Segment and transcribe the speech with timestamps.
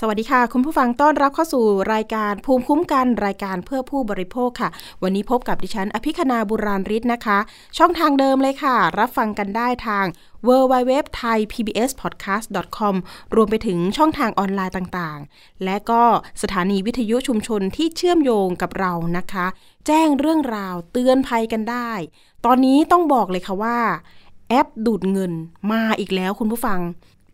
[0.00, 4.68] สวัสดีค่ะ คุณผู้ฟังต้อนรับเข้าสู่รายการภูมิคุ้มกันรายการเพื่อผู้บริโภคค่ะ
[5.02, 7.38] วันนี้พบกับดิฉัน อภิคณาบุราริศนะคะ
[7.78, 10.06] ช่องทางเดิมเลยค่ะ รับฟังกันได้ทาง
[10.46, 12.46] w w w t h a i PBS Podcast
[12.78, 12.94] com
[13.34, 16.02] รวมไปถึงช่องทางออนไลน์ต่างๆ และก็
[16.42, 19.46] สถานีวิทยุชุมชนที่เชื่อมโยงกับเรานะคะ
[19.86, 21.90] แจ้งเรื่องราวเตือนภัยกันได้
[22.44, 23.78] ตอนนี้ต้องบอกเลยค่ะว่า
[24.48, 25.32] แอปดูดเงิน
[25.72, 26.80] มาอีกแล้วคุณผู้ฟัง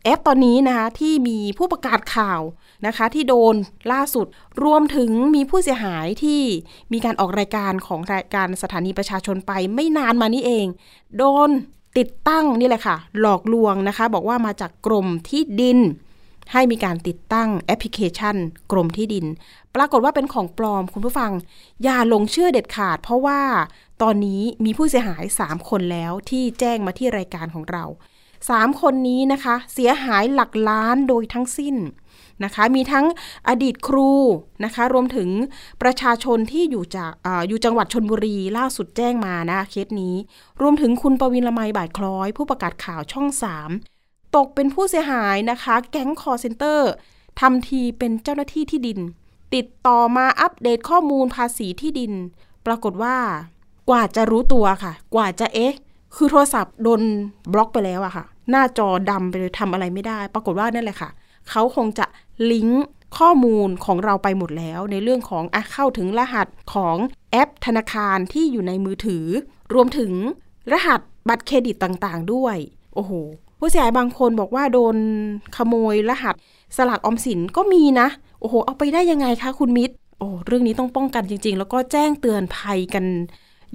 [0.05, 2.41] แอปตอนนี้นะคะที่มีผู้ประกาศข่าว
[2.87, 3.55] นะคะที่โดน
[3.93, 4.27] ล่าสุด
[4.65, 6.41] รวมถึงมีผู้เสียหายที่
[6.93, 10.67] มีการออกรายการของรายการสถานีประชาชนไปไม่นานมานี้เอง
[11.17, 11.49] โดน
[11.99, 15.79] ติดตั้งนี่แหละค่ะ หลอกลวงนะคะ บอกว่ามาจากกรมที่ดิน
[16.53, 18.37] ให้มีการติดตั้งแอปพลิเคชัน
[18.73, 19.27] กรมที่ดิน
[19.75, 21.33] ปรากฏว่าเป็นของปลอมคุณผู้ฟัง
[21.83, 23.41] อย่าหลงเชื่อเด็ดขาด เพราะว่า
[24.03, 27.85] ตอนนี้มีผู้เสียหาย 3 คนแล้วที่แจ้งมาที่รายการของเรา
[28.49, 31.77] 3 คนนี้นะคะ เสียหายหลักล้านโดยทั้งสิ้น
[32.45, 33.07] นะคะ มีทั้ง
[33.49, 34.13] อดีตครู
[34.65, 35.29] นะคะ รวมถึง
[35.83, 40.15] ประชาชนที่อยู่จากออยู่จังหวัดชนบุรีล่าสุดแจ้งมานะเคสนี้
[40.61, 43.29] รวมถึงคุณปวินละไมบ่ายคล้อย ผู้ประกาศข่าวช่อง
[43.83, 46.91] 3 ตกเป็นผู้เสียหายนะคะ แก๊ง call center
[47.41, 48.99] ทำทีเป็นเจ้าหน้าที่ที่ดิน
[49.55, 52.13] ติดต่อมาอัปเดตข้อมูลภาษีที่ดิน
[52.67, 53.17] ปรากฏว่า
[53.91, 55.75] กว่าจะรู้ตัวค่ะ กว่าจะเอ๊ะ
[56.15, 57.01] คือโทรศัพท์โดน
[57.53, 61.11] บล็อกไปแล้วอะค่ะ หน้าจอดำไปเลยทำอะไรไม่ได้ ปรากฏว่านั่นแหละค่ะ
[61.51, 62.07] เขาคงจะ
[62.53, 62.85] ลิงก์
[63.19, 66.97] ข้อมูลของเราไปหมดแล้ว ในเรื่องของอะเข้าถึงรหัสของ
[67.31, 69.27] แอปธนาคารที่อยู่ในมือถือ
[69.75, 70.13] รวมถึง
[70.73, 72.57] รหัสบัตรเครดิตต่างๆ ด้วย
[72.95, 73.13] โอ้โห
[73.59, 74.97] ผู้เสียหายบางคนบอกว่าโดน
[75.57, 76.35] ขโมยรหัส
[76.77, 78.09] สลากออมสินก็มีนะ
[78.41, 83.05] โอ้โห เอาไปได้ยังไงคะคุณมิตร โอ้ เรื่องนี้ต้องป้องกันจริง ๆ แล้วก็แจ้งเตือนภัยกัน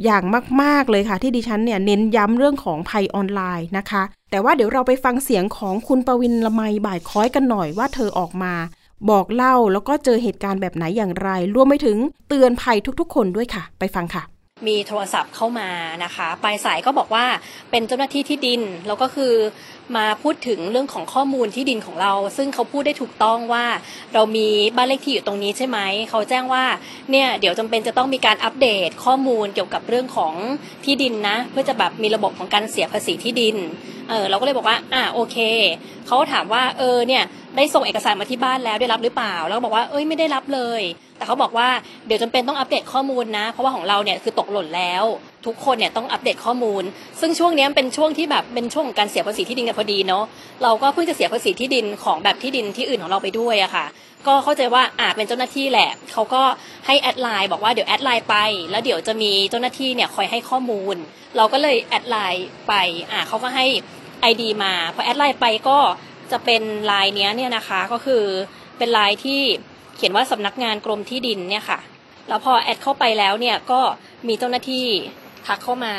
[0.03, 0.23] อย่าง
[0.61, 8.53] มาก ๆ เลยค่ะ ที่ดิฉันเนี่ยเน้นย้ำเรื่องของภัยออนไลน์นะคะ แต่ว่าเดี๋ยวเราไปฟังเสียงของคุณปวินละไมบ่ายค้อยกันหน่อยว่าเธอออกมา
[9.09, 11.97] บอกเล่าแล้วก็เจอเหตุการณ์แบบไหนอย่างไร รวมไปถึง
[12.29, 14.23] เตือนภัยทุกๆ คนด้วยค่ะ ไปฟังค่ะ
[14.67, 15.69] มีโทรศัพท์เข้ามา
[16.03, 17.25] นะคะ ปลายสายก็บอกว่า
[17.71, 19.33] เป็นเจ้าหน้าที่ที่ดิน แล้วก็คือ
[19.97, 23.65] มาพูดถึงเรื่องของข้อมูลที่ดินของเรา ซึ่งเขาพูดได้ถูกต้องว่า
[24.13, 25.79] เรามีบ้านเลขที่อยู่ตรงนี้ใช่ไหม
[26.09, 26.63] เขาแจ้งว่า
[27.11, 30.33] เนี่ยเดี๋ยวจำเป็นจะต้องมีการอัปเดตข้อมูลเกี่ยวกับเรื่องของ
[30.85, 33.55] ที่ดินนะ เพื่อจะแบบมีระบบของการเสียภาษีที่ดิน
[34.09, 35.37] เออเราก็เลยบอกว่าอ่าโอเค
[36.07, 37.23] เขาถามว่าเออเนี่ย
[37.55, 40.81] ได้ส่งเอกสารมาที่บ้านแล้วได้รับหรือเปล่า แล้วก็บอกว่าเอ้ยไม่ได้รับเลย
[41.17, 41.67] แต่เขาบอกว่า
[42.07, 45.03] เดี๋ยวจำเป็นต้องอัปเดตข้อมูลนะ เพราะว่าของเราเนี่ยคือตกหล่นแล้ว
[45.45, 46.83] ทุกคนเนี่ยต้องอัปเดตข้อมูล
[47.19, 50.23] ซึ่งช่วงนี้เป็นช่วงที่แบบเป็นช่วงของการเสียภาษีที่ดินกันพอดีเนาะ
[50.63, 53.85] เราก็เพิ่งจะเสียภาษีที่ดินของแบบที่ดินที่อื่นของเราไปด้วยอะค่ะ
[54.27, 56.43] ก็เข้าใจว่าอ่าเป็นเจ้าหน้าที่แหละเขาก็
[56.85, 58.35] ให้ add ไลน์บอกว่าเดี๋ยว add ไลน์ไป
[58.71, 60.95] แล้วเดี๋ยวจะมีเจ้าหน้าที่เนี่ยคอยให้ข้อมูล
[61.37, 62.73] เราก็เลย add ไลน์ไป
[63.11, 63.65] อ่าเขาก็ให้
[64.31, 65.77] ID มาพอ add ไลน์ไปก็
[66.31, 68.23] จะเป็นไลน์เนี้ยเนี่ยนะคะก็คือ
[68.77, 69.41] เป็นไลน์ที่
[69.95, 71.79] เขียนว่าสำนักงานกรมที่ดินเนี่ยค่ะ
[72.29, 73.81] แล้วพอ add เข้าไปแล้วเนี่ยก็
[74.27, 74.85] มีเจ้าหน้าที่
[75.47, 75.95] ทักเข้ามา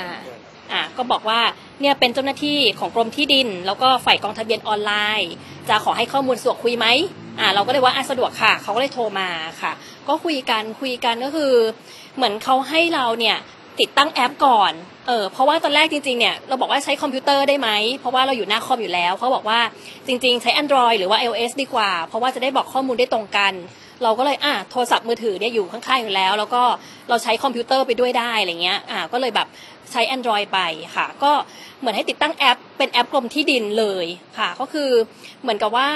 [0.73, 1.41] อะก็บอกว่า
[1.81, 5.33] เนี่ยเป็นเจ้าหน้าที่ของกรมที่ดิน แล้วก็ฝ่ายกองทะเบียนออนไลน์
[5.69, 6.87] จะขอให้ข้อมูลสะดวกคุยไหม
[7.41, 9.29] อะเราก็เลยว่าอะสะดวกค่ะ เขาก็เลยโทรมา
[9.63, 9.73] ค่ะ
[10.09, 11.53] ก็คุยกันคุยกันก็คือ
[12.17, 13.37] เหมือนเขาให้เราเนี่ย
[13.81, 14.73] ติดตั้งแอปก่อน
[15.07, 17.69] เออ เพราะว่าตอนแรกจริงๆ เนี่ย เราบอกว่าใช้คอมพิวเตอร์ได้ไหม
[18.01, 19.61] เพราะว่าเราอยู่หน้าคอมอยู่แล้ว เขาบอกว่า
[20.07, 23.53] จริงๆ ใช้ Android หรือว่า iOS ดีกว่า เพราะว่าจะได้บอกข้อมูลได้ตรงกัน
[24.03, 26.63] เราก็เลยอะโทรศัพท์มือถือเนี่ยอยู่ข้างๆอยู่แล้ว แล้วก็
[27.09, 29.49] เราใช้คอมพิวเตอร์ไปด้วยได้อะไรเงี้ยอะก็เลยแบบ
[29.93, 30.61] ใช้ Android ไป
[30.97, 31.33] ค่ะ ก็
[31.81, 34.07] เหมือนให้ติดตั้งแอป เป็นแอปกรมที่ดินเลย
[34.39, 34.91] ค่ะ ก็คือ
[35.43, 35.89] เหมือนกับว่า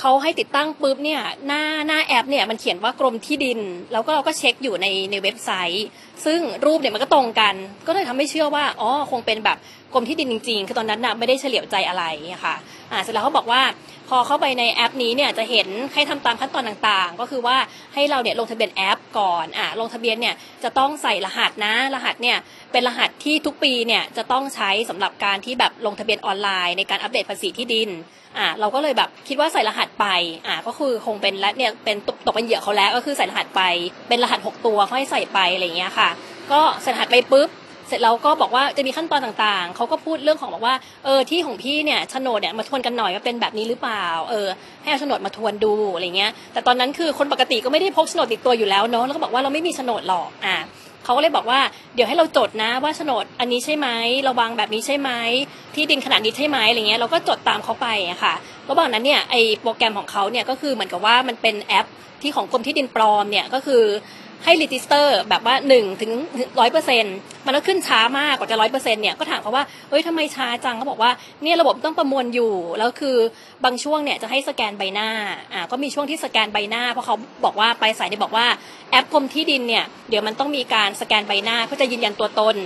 [0.00, 3.60] เขาให้ติดตั้งปุ๊บเนี่ยหน้าหน้าแอปเนี่ยมันเขียนว่ากรมที่ดิน
[3.92, 5.86] แล้วก็เราก็เช็คอยู่ในในเว็บไซต์
[6.24, 7.54] ซึ่งรูปเนี่ยมันก็ตรงกัน
[7.86, 9.58] ก็เลยทำให้เชื่อว่าอ๋อคงเป็นแบบ
[9.94, 12.04] กรมที่ดินจริงๆ คือตอนนั้นน่ะไม่ได้เฉลียวใจอะไร
[12.44, 12.54] ค่ะ
[12.92, 13.62] อ่าเสร็จแล้วเขาบอกว่า
[14.08, 17.56] พอเข้าไปในแอปนี้เนี่ยจะเห็นให้ทำตามขั้นตอนต่างๆ ก็คือว่า
[17.94, 20.34] ให้เราเนี่ยลงทะเบียนแอปก่อนอ่าลงทะเบียนเนี่ย
[20.64, 22.36] จะต้องใส่รหัสนะ รหัสเนี่ย
[22.72, 27.90] เป็นรหัสที่ทุกปีเนี่ยจะต้องใช้สำหรับการที่แบบลงทะเบียนออนไลน์ในการอัปเดตภาษีที่ดิน
[28.38, 30.06] อ่าเราก็เลยแบบคิดว่าใส่รหัสไป
[30.46, 33.62] อ่าก็คือคงเป็นและเนี่ยเป็นตกตกเป็นเหยื่อเขาแล้วก็คือใส่รหัสไป
[34.08, 36.08] เป็นรหัส 6 ตัวเขาให้ใส่ไปอะไรอย่างเงี้ยค่ะ
[36.52, 37.48] ก็ใส่รหัสไปปุ๊บ
[37.88, 44.48] เสร็จแล้วก็บอกว่าจะมีขั้นตอนต่างๆ เขาก็พูดเรื่องของบอกว่า เออที่ของพี่เนี่ยโฉนดเนี่ยมาทวนกันหน่อยว่าเป็นแบบนี้หรือเปล่า เออ
[44.82, 50.56] ให้เอาโฉนดมาทวนดูอะไรเงี้ย แต่ตอนนั้นคือคนปกติก็ไม่ได้พกโฉนดติดตัวอยู่แล้วเนาะ แล้วก็บอกว่าเราไม่มีโฉนดหรอก อ่า
[51.04, 51.60] เขาก็เลยบอกว่า
[51.94, 53.88] เดี๋ยวให้เราจดนะว่าโฉนดอันนี้ใช่ไหม
[54.26, 55.10] ราวางแบบนี้ใช่ไหม
[55.74, 58.34] ที่ดินขนาดนี้ใช่ไหมอะไรเงี้ย เราก็จดตามเขาไปอะค่ะ
[58.68, 61.86] ระหว่างนั้นเนี่ยไอ้โปรแกรมของเขาเนี่ยก็คือเหมือนกับว่ามันเป็นแอป
[62.22, 63.82] ที่ของกรมที่ดินปลอมเนี่ยก็คือ
[64.44, 66.12] ให้ register แบบว่า1ถึง
[66.60, 71.10] ร้อยเปอร์เซ็นต์มันก็ขึ้นช้ามากกว่าจะร้อยเปอร์เซ็นต์เนี่ยก็ถามเขาว่าเฮ้ยทำไมช้าจังเขาบอกว่า
[71.42, 73.16] เนี่ยระบบต้องประมวลอยู่ แล้วคือ
[73.64, 75.08] บางช่วงเนี่ยจะให้สแกนใบหน้า
[75.52, 77.14] อ่าก็มีช่วงที่สแกนใบหน้า เพราะเขา
[77.44, 78.46] บอกว่าไปสายเนี่ยบอกว่า
[78.90, 82.56] แอปกรมที่ดินเนี่ยเดี๋ยวมันต้องมีการสแกนใบหน้าเพื่อจะยืนยันตัวตน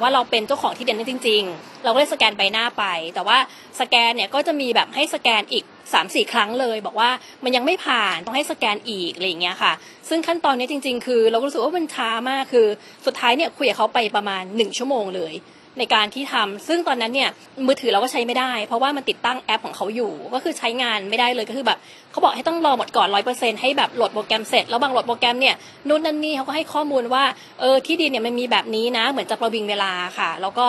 [0.00, 2.84] ว่าเราเป็นเจ้าของที่ดินนั้นจริง ๆ เราก็เลยสแกนใบหน้าไป
[3.14, 3.38] แต่ว่า
[3.80, 7.10] สแกนเนี่ยก็จะมีแบบให้สแกนอีก3ามสี่ครั้งเลย บอกว่า
[7.44, 9.72] มันยังไม่ผ่านต้องให้สแกนอีกอะไรอย่างเงี้ยค่ะ
[10.08, 12.66] ซึ่งขั้นตอนนี้จริง ๆ คือ เราก็รู้สึกว่ามันช้ามากคือ
[13.06, 15.34] สุดท้ายเนี่ยคุยกับเขาไปประมาณ 1 ชั่วโมงเลย
[15.78, 17.30] ในการที่ทำซึ่งตอนนั้นเนี่ย
[17.66, 21.78] มือถือเราก็ใช้ไม่ได้ เพราะว่ามันติดตั้งแอปของเขาอยู่ ก็คือใช้งานไม่ได้เลยก็คือแบบ
[22.10, 25.54] เขาบอกให้ต้องรอหมดก่อนร้อยเปอร์เซ็นต์ให้แบบโหลดโปรแกรมเสร็จ แล้วบางโหลดโปรแกรมเนี่ย
[25.88, 27.24] นู่นนั่นนี่เขาก็ให้ข้อมูลว่า
[27.60, 30.66] เออที่ดินเนี่ยมันมีแบบนี้นะ เหมือนจะประวิงเวลาค่ะ แล้วก็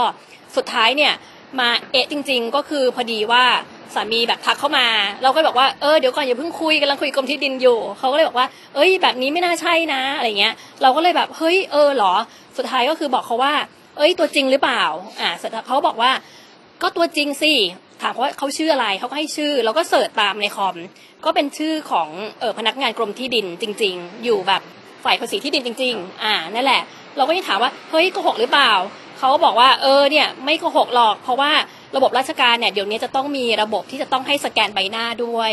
[0.56, 1.14] สุดท้ายเนี่ย
[1.60, 3.44] มาเอะจริง ๆ ก็คือพอดีว่า
[3.94, 4.88] สามีแบบทักเข้ามา
[5.24, 12.14] เราก็บอกว่าเออเดี๋ยวก่อนอย่าเพิ่งคุยกำลังคุยกรมที่ดินอยู่เขาก็เลยบอกว่า เอ้ยแบบนี้ไม่น่าใช่นะอะไรเงี้ย เราก็เลยแบบเฮ้ยเออหรอ
[12.58, 13.54] สุดท้ายก็คือบอกเขาว่า
[13.98, 14.84] เอ้ยตัวจริงหรือเปล่า
[15.22, 15.30] อ่า
[15.68, 16.12] เขาบอกว่า
[16.82, 17.54] ก็ตัวจริงสิ
[18.02, 20.76] ถามเขาว่าเขาชื่ออะไรเขาก็ให้ชื่อเราก็เสิร์ชตามในคอม
[21.26, 22.10] ก็เป็นชื่อของ
[22.40, 24.62] เออพนักงานกรมที่ดินจริง ๆ อยู่แบบ
[25.04, 26.82] ฝ่ายภาษีที่ดินจริง ๆ อ่านั่นแหละ
[27.18, 28.72] เราก็ยังถามว่าเฮ้ยโกหกหรือเปล่า
[29.20, 31.52] เขาบอกว่าเออเนี่ยไม่โกหกหรอก เพราะว่า
[31.96, 35.52] ระบบราชการเนี่ยเดี๋ยวนี้จะต้องมีระบบที่จะต้องให้สแกนใบหน้าด้วย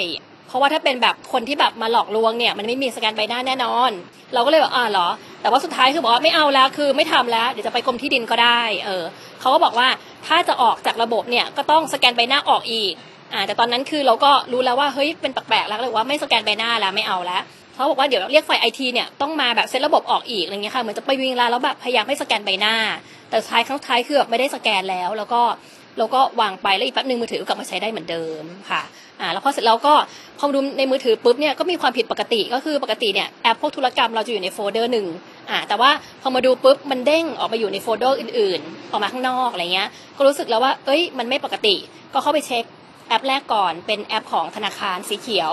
[0.50, 3.90] เพราะว่าถ้าเป็นแบบคนที่แบบมาหลอกลวงเนี่ยมันไม่มีสแกนใบหน้าแน่นอน
[4.34, 5.08] เราก็เลยบอกอ่าเหรอ
[5.42, 9.04] แต่ว่าสุดท้ายคือบอกว่าไม่เอาแล้วคือไม่ทำแล้วเดี๋ยวจะไปกรมที่ดินก็ได้เออ
[9.40, 9.88] เขาก็บอกว่า
[10.26, 12.92] ถ้าจะออกจากระบบเนี่ยก็ต้องสแกนใบหน้าออกอีก
[13.32, 17.42] อ่าแต่ตอนนั้นคือเราก็รู้แล้วว่าเฮ้ยเป็นแปลกๆแล้วเลยว่าไม่สแกนใบหน้าแล้วไม่เอาแล้ว
[17.74, 22.74] เขาบอกว่าเดี๋ยวเรียกฝ่ายไอทีเนี่ยต้องมาแบบเซตระบบออกอีกอะไรเงี้ยค่ะเหมือนจะไปวิ่งลาแล้วแบบพยายามให้สแกนใบหน้า
[23.30, 25.42] แต่ท้ายที่สุดท้ายคือแบบไม่ได้สแกนแล้ว แล้วก็
[25.98, 28.82] เราก็วางไปแล้วอีกแป๊บนึงมือถือกลับมาใช้ได้เหมือนเดิมค่ะ
[29.20, 29.94] อ่าแล้วพอเสร็จแล้วก็
[30.38, 35.06] พอดูในมือถือปุ๊บเนี่ยก็มีความผิดปกติก็คือปกติเนี่ยแอปพวกธุรกรรมเราจะอยู่ในโฟลเดอร์หนึ่ง
[35.50, 35.90] อ่าแต่ว่า
[36.22, 41.76] พอมาดูปุ๊บมันเด้งออกมาอยู่ในโฟลเด อื่นๆ ออกมาข้างนอกอะไรเงี้ยก็รู้สึกแล้วว่าเอ้ยมันไม่ปกติ
[42.12, 42.64] ก็เข้าไปเช็ค
[43.08, 45.52] แอปแรกก่อนเป็นแอปของธนาคารสีเขียว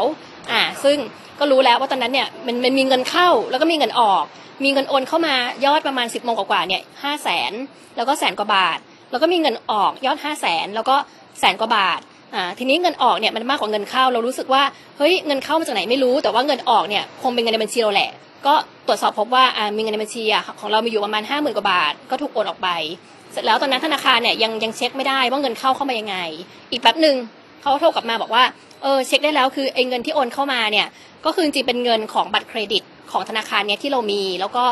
[0.51, 0.97] อ่าซึ่ง
[1.39, 4.23] ก็รู้แล้วว่าตอนนั้นเนี่ยมันมันมีเงินเข้าแล้วก็มีเงินออก
[4.63, 5.35] มีเงินโอนเข้ามา
[5.65, 7.51] ยอดประมาณ 10บโมงกว่าๆเนี่ยห้าแสน
[7.95, 8.77] แล้วก็แสนกว่าบาท
[9.11, 10.95] แล้วก็มีเงินออกยอดห้าแสนแล้วก็
[11.39, 11.99] แสนกว่าบาท
[12.59, 14.63] ทีนี้เงินออกเนี่ยมันมากกว่าเงินเข้าเรารู้สึกว่า
[14.97, 18.11] เฮ้ยเงินเข้ามาจากไหนไม่รู้ แต่ว่าเงินออกเนี่ยคงเป็นเงินในบัญชีเราแหละ
[18.45, 18.53] ก็
[18.87, 22.69] ตรวจสอบพบว่าอ่ามีเงินในบัญชีอะของเรามีอยู่ประมาณห้าหมื่นกว่าบาท ก็ถูกโอนออกไป
[23.31, 26.17] เสร็จแล้วตอนนั้นธนาคารเนี่ยยังยังเช็คไม่ได้ว่าเงินเข้าเข้ามายังไง
[26.71, 27.15] อีกแป๊บหนึ่ง
[27.61, 28.43] เขาโทรกลับมาบอกว่า
[28.83, 30.87] เออเช็คได้แล้วคือไอ้เงินที่โอนเข้ามาเนี่ย
[31.25, 34.63] ก็คือจริงเป็นเงินของบัตรเครดิตของธนาคารเนี้ยที่เรามี แล้วก็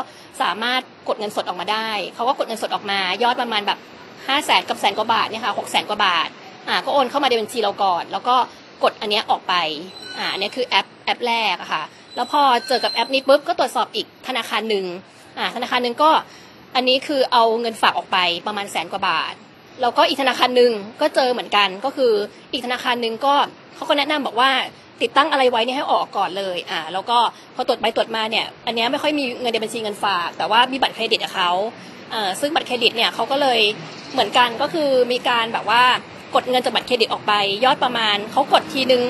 [0.42, 3.78] สามารถกดเงินสดออกมาได้เขาก็กดเงินสดออกมายอดประมาณแบบ
[4.28, 6.28] ห้าแสนกับแสนกว่าบาทเนี่ยค่ะหกแสนกว่าบาท
[6.68, 8.36] อ่าก็โอนเข้ามาในบัญชีเราก่อน แล้วก็
[8.82, 9.54] กดอันเนี้ยออกไป
[10.18, 11.82] อ่าอันเนี้ยคือ app app แรกอะค่ะ
[12.16, 14.84] แล้วพอเจอกับแอปนี้ปุ๊บก็ตรวจสอบอีกธนาคารหนึ่ง
[15.38, 16.10] อ่าธนาคารหนึ่งก็
[16.74, 19.34] อันนี้คือเอาเงินฝากออกไปประมาณแสนกว่าบาท
[19.80, 22.12] แล้วก็อีกธนาคารหนึ่งก็เจอเหมือนกันก็คือ
[22.52, 23.34] อีกธนาคารหนึ่งก็
[23.74, 24.50] เขาก็แนะนำบอกว่า
[25.02, 27.18] ติดตั้งอะไรไว้เนี่ยให้ออกก่อนเลยอ่าแล้วก็
[27.54, 31.50] พอตรวจไปตรวจมาเนี่ยอันนี้ไม่ค่อยมีเงินในบัญชีเงินฝาก แต่ว่ามีบัตรเครดิตกับเขา
[32.14, 33.60] อ่อซึ่งบัตรเครดิตเนี่ยเขาก็เลย
[34.12, 35.82] เหมือนกันก็คือมีการแบบว่า
[36.34, 37.32] กดเงินจากบัตรเครดิตออกไป
[37.64, 39.02] ยอดประมาณเขากดทีหนึ่ง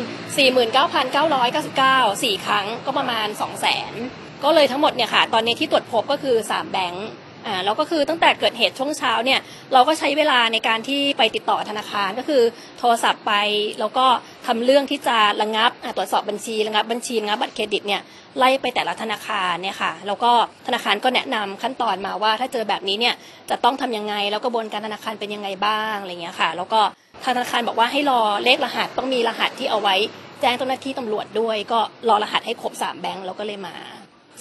[0.87, 7.07] 49,999สี่ครั้งก็ประมาณ 2 0 0 0 0 0 ก็เลยทั้งหมดเนี่ยค่ะ ตอนนี้ที่ตรวจพบก็คือ 3 แบงค์
[7.47, 9.41] อ่าแล้วก็คือตั้งแต่เกิดเหตุช่วงเช้าเนี่ย
[9.73, 12.43] เราก็ใช้เวลาในการที่ไปติดต่อธนาคารก็คือ
[12.79, 13.33] โทรศัพท์ไป
[13.81, 14.07] แล้วก็
[14.47, 18.03] ทำเรื่องที่จะระงับตรวจสอบบัญชีระงับบัญชีระงับบัตรเครดิตเนี่ย
[18.39, 20.33] ไล่ไปแต่ละธนาคารเนี่ยค่ะแล้วก็
[20.67, 23.15] ธนาคารก็แนะนำขั้นตอนมาว่า ถ้าเจอแบบนี้เนี่ย
[23.51, 26.81] จะต้องทำยังไง แล้วกระบวนการธนาคารเป็นยังไงบ้างอะไรเงี้ยค่ะ แล้วก็
[27.25, 29.97] ทางธนาคารบอกว่าให้รอเลขรหัสต้องมีรหัสที่เอาไว้
[30.41, 33.75] แจ้งเจ้าหน้าที่ตำรวจด้วย ก็รอรหัสให้ครบสามแบงค์แล้วก็เลยมา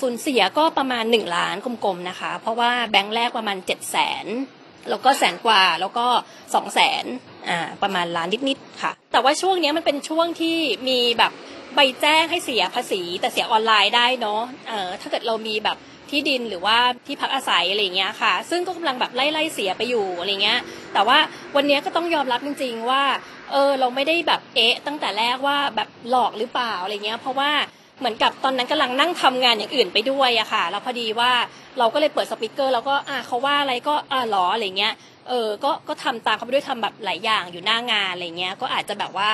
[0.01, 4.25] สูญเสียก็ประมาณ 1 ล้านกลมๆนะคะ เพราะว่าแบงค์แรกประมาณ 7 0 0แสน
[4.89, 7.05] แล้วก็แสนกว่าแล้วก็2 0 0แสน
[7.49, 11.31] อ่าประมาณล้านนิดๆค่ะ แต่ว่าช่วงนี้มันเป็นช่วงที่มีแบบ
[11.75, 15.77] ใบแจ้งให้เสียภาษี แต่เสียออนไลน์ได้เนาะเออถ้าเกิดเรามีแบบ
[16.09, 20.59] ที่ดินหรือว่าที่พักอาศัยอะไรเงี้ยค่ะ ซึ่งก็กำลังแบบไล่ไล่เสียไปอยู่อะไรเงี้ย
[20.93, 21.17] แต่ว่า
[21.55, 23.03] วันนี้ก็ต้องยอมรับจริง ๆ ว่า
[23.51, 27.51] เออเราไม่ได้แบบเอ๊ะตั้งแต่แรกว่าแบบหลอกหรือเปล่าอะไรเงี้ย เพราะว่า
[27.99, 31.31] เหมือนกับตอนนั้นกำลังนั่งทำงานอย่างอื่นไปด้วยอะค่ะแล้วพอดีว่า
[31.79, 34.93] เราก็เลยเปิดสปีกเกอร์แล้วก็อ่าเขาว่าอะไรก็อ่าหรออะไรเงี้ย
[35.29, 39.29] เออก็ก็ทำตามเขาไปด้วยทำแบบหลายอย่างอยู่หน้างานอะไรเงี้ยก็อาจจะแบบว่า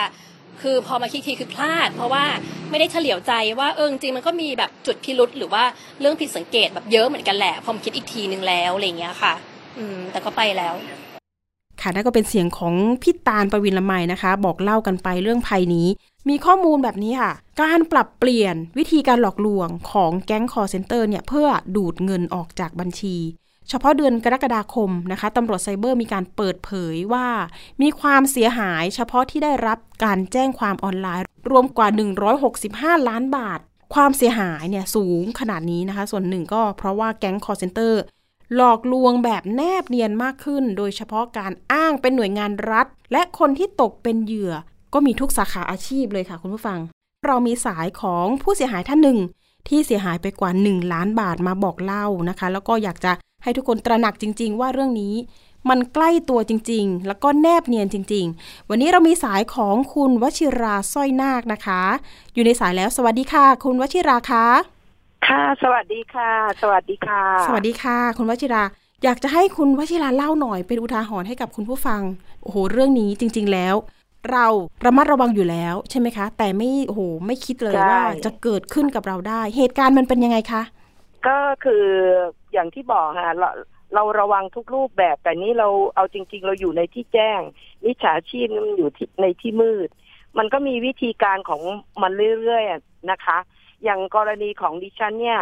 [0.62, 2.24] คือพอมาคิดทีคือพลาด เพราะว่า
[2.70, 5.64] ไม่ได้เฉลียวใจว่าเออจริงมันก็มีแบบจุดพิรุษหรือว่า
[6.00, 9.34] เรื่องผิดสังเกตแบบเยอะเหมือนกันแหละพอมาคิดอีกทีนึงแล้วอะไรเงี้ยค่ะ
[9.78, 10.74] อืมแต่ก็ไปแล้ว
[11.82, 15.88] ค่ะนั่นก็เป็นเสียงของพี่ตาลประวินละไมนะคะ บอกเล่ากันไปเรื่องภัยนี้
[16.30, 23.18] มีข้อมูลแบบนี้ค่ะ การปรับเปลี่ยนวิธีการหลอกลวงของแก๊งคอร์เซนเตอร์เนี่ยเพื่อดูดเงินออกจากบัญชี
[23.70, 27.28] เฉพาะเดือนกรกฎาคมนะคะตำรวจไซเบอร์มีการเปิดเผยว่า
[27.82, 31.88] มีความเสียหายเฉพาะที่ได้รับการแจ้งความออนไลน์ รวมกว่า
[32.48, 33.60] 165 ล้านบาท
[33.94, 38.02] ความเสียหายเนี่ยสูงขนาดนี้นะคะ ส่วนหนึ่งก็เพราะว่าแก๊ง call center
[38.56, 44.54] หลอกลวงแบบแนบเนียนมากขึ้น โดยเฉพาะการอ้างเป็นหน่วยงานรัฐ และคนที่ตกเป็นเหยื่อ
[44.94, 46.80] ก็มีทุกสาขาอาชีพเลยค่ะคุณผู้ฟัง
[47.26, 49.20] เรามีสายของผู้เสียหายท่านหนึ่ง
[49.68, 53.12] ที่เสียหายไปกว่า 1 ล้านบาทมาบอกเล่านะคะ แล้วก็อยากจะ
[53.44, 55.16] ให้ทุกคนตระหนักจริง ๆ ว่าเรื่องนี้
[55.70, 61.82] มันใกล้ตัวจริง ๆ แล้วก็แนบเนียนจริง ๆ วันนี้เรามีสายของคุณวชิราสร้อยนาคนะคะ
[62.34, 64.81] อยู่ในสายแล้วสวัสดีค่ะ คุณวชิราคะ
[65.28, 68.64] ค่ะ สวัสดีค่ะ สวัสดีค่ะ สวัสดีค่ะ คุณวชิรา
[69.04, 72.02] อยากจะให้คุณวชิราเล่าหน่อยเป็นอุทาหรณ์ให้กับคุณผู้ฟัง
[72.44, 73.76] โอ้โห เรื่องนี้จริง ๆ แล้ว
[74.32, 74.46] เรา
[74.86, 80.64] ระมัดระวังอยู่แล้วใช่ไหมคะ แต่ไม่โอ้โหไม่คิดเลยใช่ว่า จะเกิดขึ้นกับเราได้ เหตุการณ์มันเป็นยังไงคะ
[81.28, 81.86] ก็คือ
[82.54, 83.50] อย่างที่บอกค่ะเรา
[83.96, 87.42] เราระวังทุกรูปแบบ แต่นี้เราเอาจริง ๆ เราอยู่ในที่แจ้ง
[87.86, 89.90] มิจฉาชีพนี่มันอยู่ที่ในที่มืด
[90.38, 91.62] มันก็มีวิธีการของ
[92.02, 92.12] มัน
[92.42, 93.38] เรื่อยๆนะคะ
[93.84, 95.42] อย่างกรณีของดิฉันเนี่ย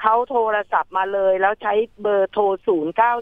[0.00, 2.42] เขาโทรศัพท์มาเลยแล้วใช้เบอร์โทร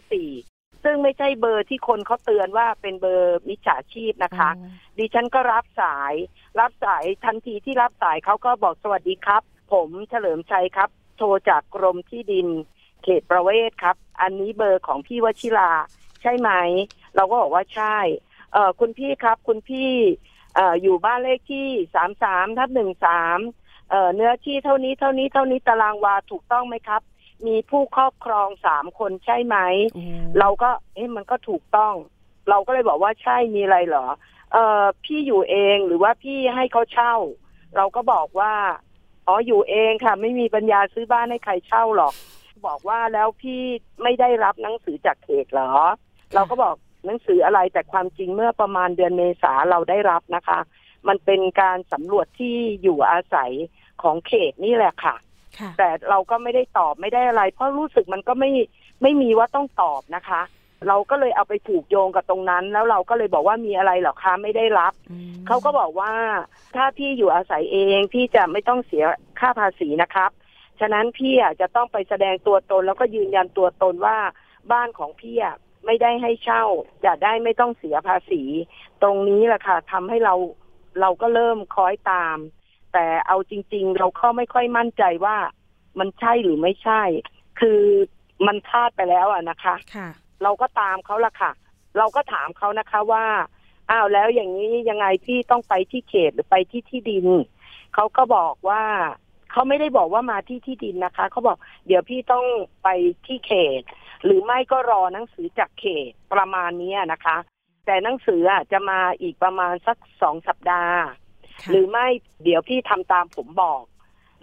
[0.02, 4.50] 094 ซึ่งไม่ใช่เบอร์ที่คนเขาเตือนว่าเป็นเบอร์มิจฉาชีพนะคะ
[4.98, 6.14] ดิฉันก็รับสาย
[6.60, 12.48] รับสายทันทีที่รับสายเขาก็บอกสวัสดีครับ ผมเฉลิมชัยครับ โทรจากกรมที่ดิน
[13.02, 15.72] เขตประเวศครับ อันนี้เบอร์ของพี่วชิรา
[16.22, 16.50] ใช่ไหม
[17.14, 17.98] เราก็บอกว่าใช่
[18.52, 19.92] เออคุณพี่ครับ คุณพี่
[20.58, 23.38] อออยู่บ้านเลขที่สามสามทับหนึ่งสาม
[23.90, 27.02] เอ่อเนื้อที่เท่านี้เท่านี้เท่านี้ตารางวาถูกต้องไหมครับ
[27.46, 29.56] มีผู้ครอบครองสามคนใช่ไหม
[30.38, 31.94] เราก็เอ๊ะมันก็ถูกต้อง
[32.50, 34.06] เราก็เลยบอกว่าใช่มีอะไรเหรอ
[34.52, 37.14] เออพี่อยู่เองหรือว่าพี่ให้เขาเช่า
[37.76, 38.54] เราก็บอกว่า
[39.26, 42.14] อ๋ออยู่เองค่ะ ไม่มีปัญญาซื้อบ้านให้ใครเช่าหรอก
[42.66, 43.60] บอกว่าแล้วพี่
[44.02, 45.72] ไม่ได้รับหนังสือจากเขตเหรอ
[46.34, 46.74] เราก็บอก
[47.06, 50.58] หนังสืออะไรแต่ความจริงเมื่อประมาณเดือนเมษาเราได้รับนะคะ
[51.08, 53.52] มันเป็นการสำรวจที่อยู่อาศัย
[54.02, 55.14] ของเขตนี่แหละค่ะ
[55.58, 58.50] ค่ะ แต่เราก็ไม่ได้ตอบไม่ได้อะไร เพราะรู้สึกมันก็ไม่
[59.02, 60.42] ไม่มีว่าต้องตอบนะคะ
[60.88, 64.92] เราก็เลยเอาไปผูกโยงกับตรงนั้น แล้วเราก็เลยบอกว่ามีอะไรเหรอคะไม่ได้รับ
[65.46, 66.12] เขาก็บอกว่า
[66.76, 69.04] ถ้าพี่อยู่อาศัยเองพี่จะไม่ต้องเสีย
[69.40, 70.30] ค่าภาษีนะครับ
[70.80, 74.18] ฉะนั้นพี่อะจะต้องไปแสดงตัวตน แล้วก็ยืนยันตัวตนว่า
[74.72, 76.64] บ้านของพี่อะไม่ได้ให้เช่า
[77.04, 78.42] จะได้ไม่ต้องเสียภาษี
[79.02, 80.34] ตรงนี้แหละค่ะทำให้เรา
[81.00, 82.38] เราก็เริ่มคล้อยตาม
[82.92, 85.36] แต่เอาจริง ๆ เราก็ไม่ค่อยมั่นใจว่า
[85.98, 87.02] มันใช่หรือไม่ใช่
[87.60, 87.80] คือ
[88.46, 90.08] มันพลาดไปแล้วอะนะคะค่ะ
[90.42, 91.52] เราก็ตามเขาละค่ะ
[91.98, 93.24] เราก็ถามเขานะคะว่า
[93.90, 97.26] อ้าวแล้วอย่างนี้ยังไงพี่ต้องไปที่เขตหรือไปที่ที่ดิน
[97.94, 98.82] เขาก็บอกว่า
[99.50, 102.46] เขาไม่ได้บอกว่ามาที่ที่ดินนะคะเขาบอก เดี๋ยวพี่ต้อง
[102.82, 102.88] ไป
[103.26, 103.82] ที่เขต
[104.24, 107.36] หรือไม่ก็รอหนังสือจากเขตประมาณเนี้ยนะคะ
[107.86, 111.12] แต่หนังสืออะจะมาอีกประมาณสักสองสัปดาห์ค่ะ
[111.70, 112.06] หรือไม่
[112.44, 113.82] เดี๋ยวพี่ทำตามผมบอก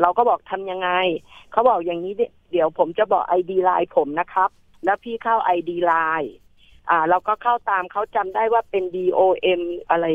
[0.01, 0.89] เราก็บอกทำยังไง
[1.51, 2.13] เขาบอกอย่างนี้
[2.51, 4.49] เดี๋ยวผมจะบอกไอดีไลน์ผมนะครับ
[4.85, 6.33] แล้วพี่เข้า ID ไลน์
[6.89, 10.05] อ่า เราก็เข้าตามเขาจำได้ว่าเป็น DOM อะไร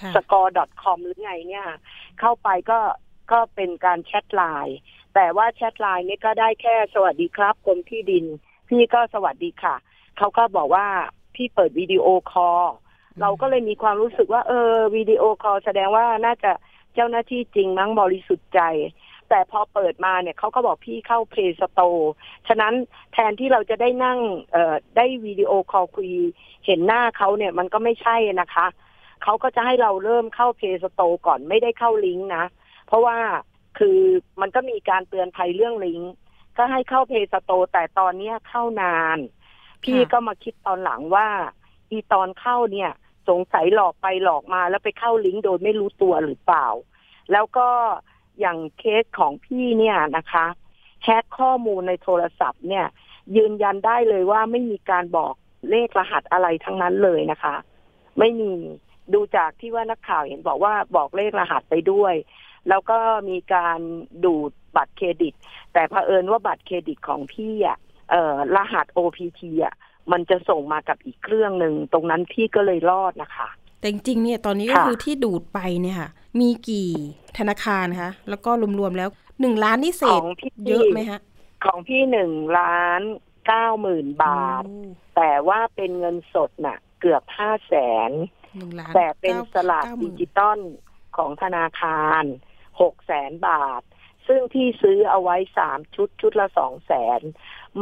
[0.00, 1.66] ค่ะ score.com หรือไงเนี่ย
[2.20, 2.80] เข้าไปก็
[3.32, 4.78] ก็เป็นการแชทไลน์
[5.14, 8.24] แต่ว่าแชทไลน์นี่ก็ได้แค่สวัสดีครับกรมที่ดิน
[8.68, 9.74] พี่ก็สวัสดีค่ะ
[10.18, 10.86] เขาก็บอกว่า
[11.34, 12.62] พี่เปิด video call
[13.20, 16.52] เราก็เลยมีความรู้สึกว่า เออ video call แสดงว่าน่าจะ
[16.94, 18.60] เจ้าหน้าที่จริงมั้งบริสุทธิ์ใจ
[19.28, 22.10] แต่พอเปิดมาเนี่ยเขาก็บอกพี่เข้า Play Store
[22.48, 22.74] ฉะนั้น
[23.12, 24.18] แทนที่เราจะได้นั่ง
[24.52, 26.10] เอ่อได้ video call คุย
[26.66, 28.66] เห็นหน้าเขาเนี่ยมันก็ไม่ใช่นะคะ
[29.22, 32.44] เขาก็จะให้เราเริ่มเข้า Play Store ก่อนไม่ได้เข้าลิงก์นะ
[32.86, 33.18] เพราะว่า
[33.78, 33.98] คือ
[34.40, 36.12] มันก็มีการเตือนภัยเรื่องลิงก์
[36.58, 39.18] ก็ให้เข้า Play Store แต่ตอนเนี้ยเข้านาน
[39.84, 41.28] พี่ก็มาคิดตอนหลังว่า
[41.92, 42.90] อีตอนเข้าเนี่ย
[43.28, 46.66] สงสัยหลอกไปหลอกมาแล้วไปเข้าลิงก์โดยไม่รู้ตัวหรือเปล่า
[47.32, 47.68] แล้วก็
[48.40, 50.46] อย่างเคสของพี่เนี่ยนะคะ
[51.04, 52.86] แฮกข้อมูลในโทรศัพท์เนี่ย
[53.36, 55.34] ยืนยันได้เลยว่าไม่มีการบอก
[55.70, 57.54] เลขรหัสอะไรทั้งนั้นเลยนะคะ
[58.18, 58.52] ไม่มี
[59.14, 62.14] ดูจากที่ว่านักข่าวเห็นบอกว่าบอกเลขรหัสไปด้วย
[62.68, 62.98] แล้วก็
[63.30, 63.78] มีการ
[64.24, 65.34] ดูดบัตรเครดิต
[65.72, 67.78] แต่เผอิญว่าบัตรเครดิตของพี่อะ
[68.56, 69.74] รหัส OPT อะ
[70.12, 73.48] มันจะส่งมากับอีกเครื่องหนึ่งตรงนั้นพี่ก็เลยรอดนะคะ
[73.80, 76.90] แต่จริงๆเนี่ยตอนนี้ก็ค่ะคือที่ดูดไปเนี่ยค่ะ มีกี่
[77.38, 79.08] ธนาคารคะ แล้วก็รวมๆแล้ว
[79.40, 81.20] หนึ่งล้านนี่เศขอษงพี่เยอะไหมฮะ
[81.64, 83.00] ของพี่หนึ่งล้าน
[83.46, 84.76] เก้าหมื่นบาทโอ้
[85.16, 87.74] แต่ว่าเป็นเงินสดน่ะ เกือบห้าแส
[88.08, 88.10] น
[88.56, 90.60] หนึ่งล้านแต่เป็นก้สลากเก้หมื่ดินจิตอล
[91.16, 92.24] ของธนาคาร
[92.80, 93.82] หกแสนบาท
[94.28, 97.20] ซึ่งที่ซื้อเอาไว้สามชุดชุดละสองแสน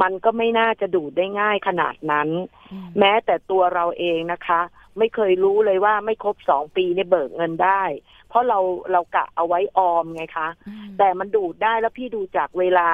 [0.02, 2.28] มันก็ไม่น่าจะดูดได้ง่ายขนาดนั้น
[2.72, 4.60] อืมแม้แต่ตัวเราเองนะคะ
[4.98, 7.82] ไม่เคยรู้เลยว่าไม่ครบสองปีเนี่ยเบิกเงินได้
[8.28, 8.58] เพราะเรา
[8.92, 12.88] เรากะเอาไว้ออมไงคะอืมแต่มันดูดได้แล้วพี่ดูจากเวลา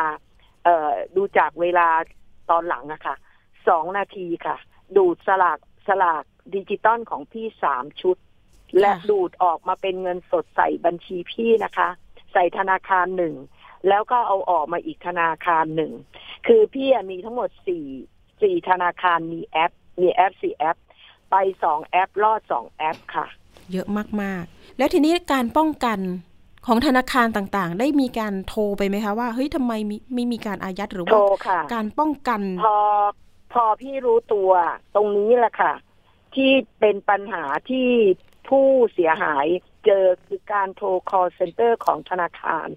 [0.64, 1.88] เอ่อดูจากเวลา
[2.50, 3.16] ตอนหลังอะค่ะ
[3.68, 4.56] สองนาทีค่ะ
[4.96, 6.24] ดูดสลากสลาก
[6.54, 8.16] ดิจิตอลของพี่สามชุด
[8.80, 11.88] และดูดออกมาเป็นเงินสดใส่บัญชีพี่นะคะ
[12.32, 13.34] ใส่ธนาคารหนึ่ง
[13.88, 15.92] แล้วก็เอาออกมาอีกธนาคารหนึ่ง
[16.46, 17.86] คือพี่อะมีทั้งหมดสี่
[18.42, 20.76] สี่ธนาคารมีแอป มีแอปสี่แอป
[21.30, 23.26] ไปสองแอป รอดสองแอปค่ะ
[23.72, 23.88] เยอะ
[24.22, 25.98] มากๆ แล้วทีนี้การป้องกัน
[26.66, 32.78] ของธนาคารต่างๆ ได้มีการโทรไปไหมคะว่าเฮ้ยทำไมมีไม่มีการอายัดหรือโทว่ารค่ะการป้องกัน พอ
[33.52, 34.50] พอพี่รู้ตัว
[34.94, 35.72] ตรงนี้แหละค่ะ
[36.34, 37.88] ที่เป็นปัญหาที่
[38.48, 39.46] ผู้เสียหาย
[39.86, 42.68] เจอคือการโทร call center ของธนาคาร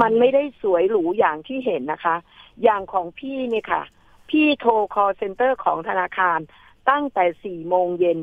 [0.00, 2.16] มันไม่ได้สวยหรูอย่างที่เห็นนะคะ
[2.62, 3.82] อย่างของพี่เนี่ยค่ะ
[4.30, 6.38] พี่โทร call center ของธนาคาร
[6.90, 8.20] ตั้งแต่สี่โมงเย็น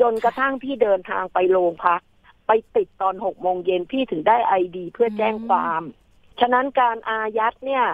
[0.00, 2.00] จนกระทั่งพี่เดินทางไปโรงพัก
[2.46, 5.82] ไปติดตอนหกโมงเย็นพี่ถึงได้ไอดีเพื่อแจ้งความ
[6.40, 7.84] ฉะนั้นการอายัดเนี่ย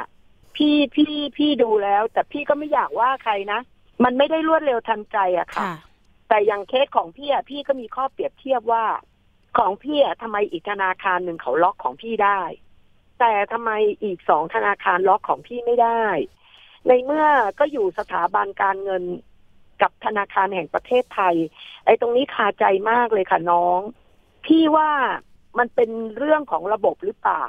[0.57, 3.61] พี่พี่พี่ดูแล้ว แต่พี่ก็ไม่อยากว่าใครนะ
[4.05, 5.75] มันไม่ได้รวดเร็วทันใจอะค่ะค่ะ
[6.29, 8.85] แต่อย่างเคสของพี่อะพี่ก็มีข้อเปรียบเทียบว่า
[9.59, 12.41] ของพี่อะทำไมอีกธนาคารหนึ่งเขาล็อกของพี่ได้
[13.25, 16.05] แต่ทำไมอีกสองธนาคารล็อกของพี่ไม่ได้
[16.89, 17.27] ในเมื่อ
[17.59, 19.03] ก็อยู่สถาบันการเงิน
[19.83, 21.37] กับธนาคารแห่งประเทศไทย
[21.85, 23.81] ไอ้ตรงนี้คาใจมากเลยค่ะน้อง
[24.47, 24.91] พี่ว่า
[25.59, 27.47] มันเป็นเรื่องของระบบหรือเปล่า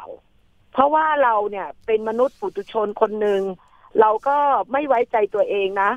[0.72, 3.42] เพราะว่าเราเนี่ยเป็นมนุษย์ปุถุชนคนหนึ่ง
[4.00, 4.38] เราก็
[4.72, 5.92] ไม่ไว้ใจตัวเองนะ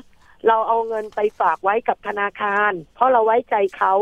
[0.47, 3.93] เราเอาเงินไปฝากไว้กับธนาคาร เพราะเราไว้ใจเขา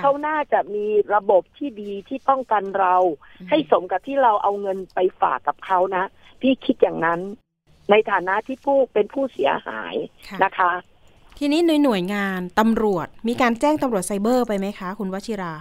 [0.00, 2.96] เขาน่าจะมีระบบที่ดีที่ป้องกันเรา
[3.40, 6.04] อืมให้สมกับที่เราเอาเงินไปฝากกับเขานะ
[6.40, 7.20] พี่คิดอย่างนั้น
[7.90, 9.94] ในฐานะที่ผู้เป็นผู้เสียหาย
[10.28, 10.72] ค่ะนะคะ
[11.38, 15.54] ทีนี้ในหน่วยงานตำรวจมีการแจ้งตำรวจไซเบอร์ไปไหมคะ คุณวชิรา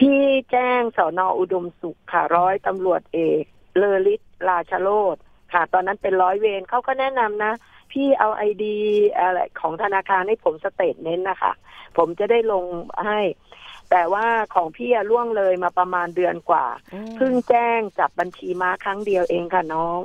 [0.00, 3.44] พี่แจ้งสอนออุดมสุขค่ะร้อยตำรวจเอก
[3.76, 5.16] เลอลิศราชโรธ
[5.52, 7.52] ค่ะ ตอนนั้นเป็นร้อยเวรเขาก็แนะนำนะ
[7.92, 8.76] พี่เอาไอดี
[9.18, 11.52] อะไรของธนาคารให้ผม statement นะคะ
[11.96, 12.64] ผมจะได้ลง
[13.06, 13.20] ให้
[13.90, 16.66] แต่ว่าของพี่อะล่วงเลยมาประมาณเดือนกว่า
[17.16, 20.00] เพิ่งแจ้งจับบัญชีม้าครั้งเดียวเองค่ะน้อง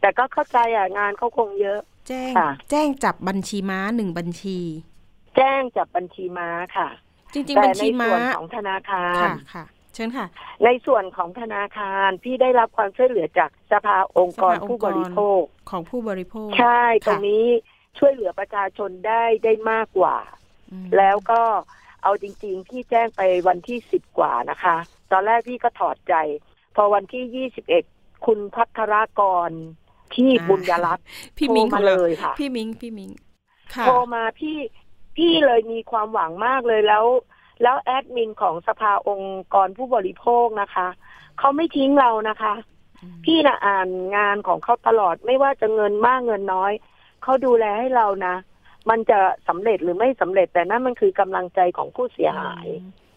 [0.00, 4.58] แต่ก็เข้าใจอะงานเขาคงเยอะ แจ้งค่ะแจ้งจับบัญชีม้าหนึ่งบัญชี
[5.36, 6.88] แจ้งจับบัญชีม้าค่ะ
[7.32, 10.26] จริงๆแต่ในบัญชีม้าส่วนของธนาคารค่ะค่ะเชิญค่ะ
[10.64, 17.46] ในส่วนของธนาคารพี่ได้รับความช่วยเหลือจากสภาองค์กรสภาองค์กรผู้บริโภคของผู้บริโภค ใช่ค่ะตรงนี้
[17.98, 20.16] ช่วยเหลือประชาชนได้ได้มากกว่า
[20.72, 21.42] อืมแล้วก็
[22.06, 24.76] เอาจริง ๆ พี่แจ้งไปวันที่สิบกว่านะคะ
[25.12, 26.14] ตอนแรกพี่ก็ถอดใจ
[26.76, 27.84] พอวันที่ยี่สิบเอ็ด
[28.26, 29.50] คุณพัทรากร
[30.14, 31.04] ที่บุญยรัตน์
[31.38, 33.10] พี่โทรมิงขมาองเลเรายค่ะ พี่มิงพี่มิง
[33.74, 34.58] ค่ะโทรมาพี่
[35.16, 37.04] พี่เลยมีความหวังมากเลยแล้ว
[37.62, 40.88] แล้วแอดมินของสภาองค์กรผู้บริโภคนะคะ
[41.38, 42.54] เขาไม่ทิ้งเรานะคะ
[43.02, 46.72] อืมพี่นะอ่านงานของเขาตลอดไม่ว่าจะเงินมากเงินน้อย
[47.22, 48.34] เขาดูแลให้เรานะ
[48.90, 49.18] มันจะ
[49.48, 52.66] สำเร็จหรือไม่สำเร็จแต่นั่นมันคือกำลังใจของผู้เสียหาย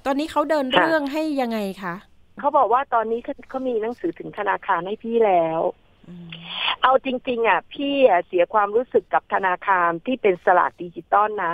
[0.06, 1.96] ตอนนี้เขาเดินค่ะเรื่องให้ยังไงคะ
[2.40, 5.60] เขาบอกว่าตอนนี้เขาเขามีหนังสือถึงธนาคารให้พี่แล้ว
[6.08, 6.30] อืม
[6.84, 11.54] เอาจริง ๆ อะ พี่อะเสียความรู้สึกกับธนาคารที่เป็นสลากดิจิตอลนะ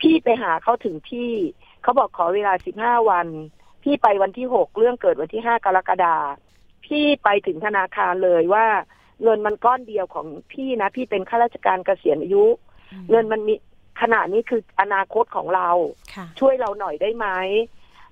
[0.00, 1.30] พี่ไปหาเขาถึงที่
[1.82, 3.26] เขาบอกขอเวลาสิบห้าวัน
[3.82, 6.16] พี่ไปวันที่หกเรื่องเกิดวันที่ห้ากรกฎา
[6.86, 8.66] พี่ไปถึงธนาคารเลยว่า
[9.22, 12.44] เงินมันก้อนเดียวของพี่นะ พี่เป็นข้าราชการเกษียณอายุ
[13.10, 13.54] เงินมันมี
[14.00, 15.70] ขนาดนี้คืออนาคตของเรา
[16.14, 17.26] ค่ะช่วยเราหน่อยได้ไหม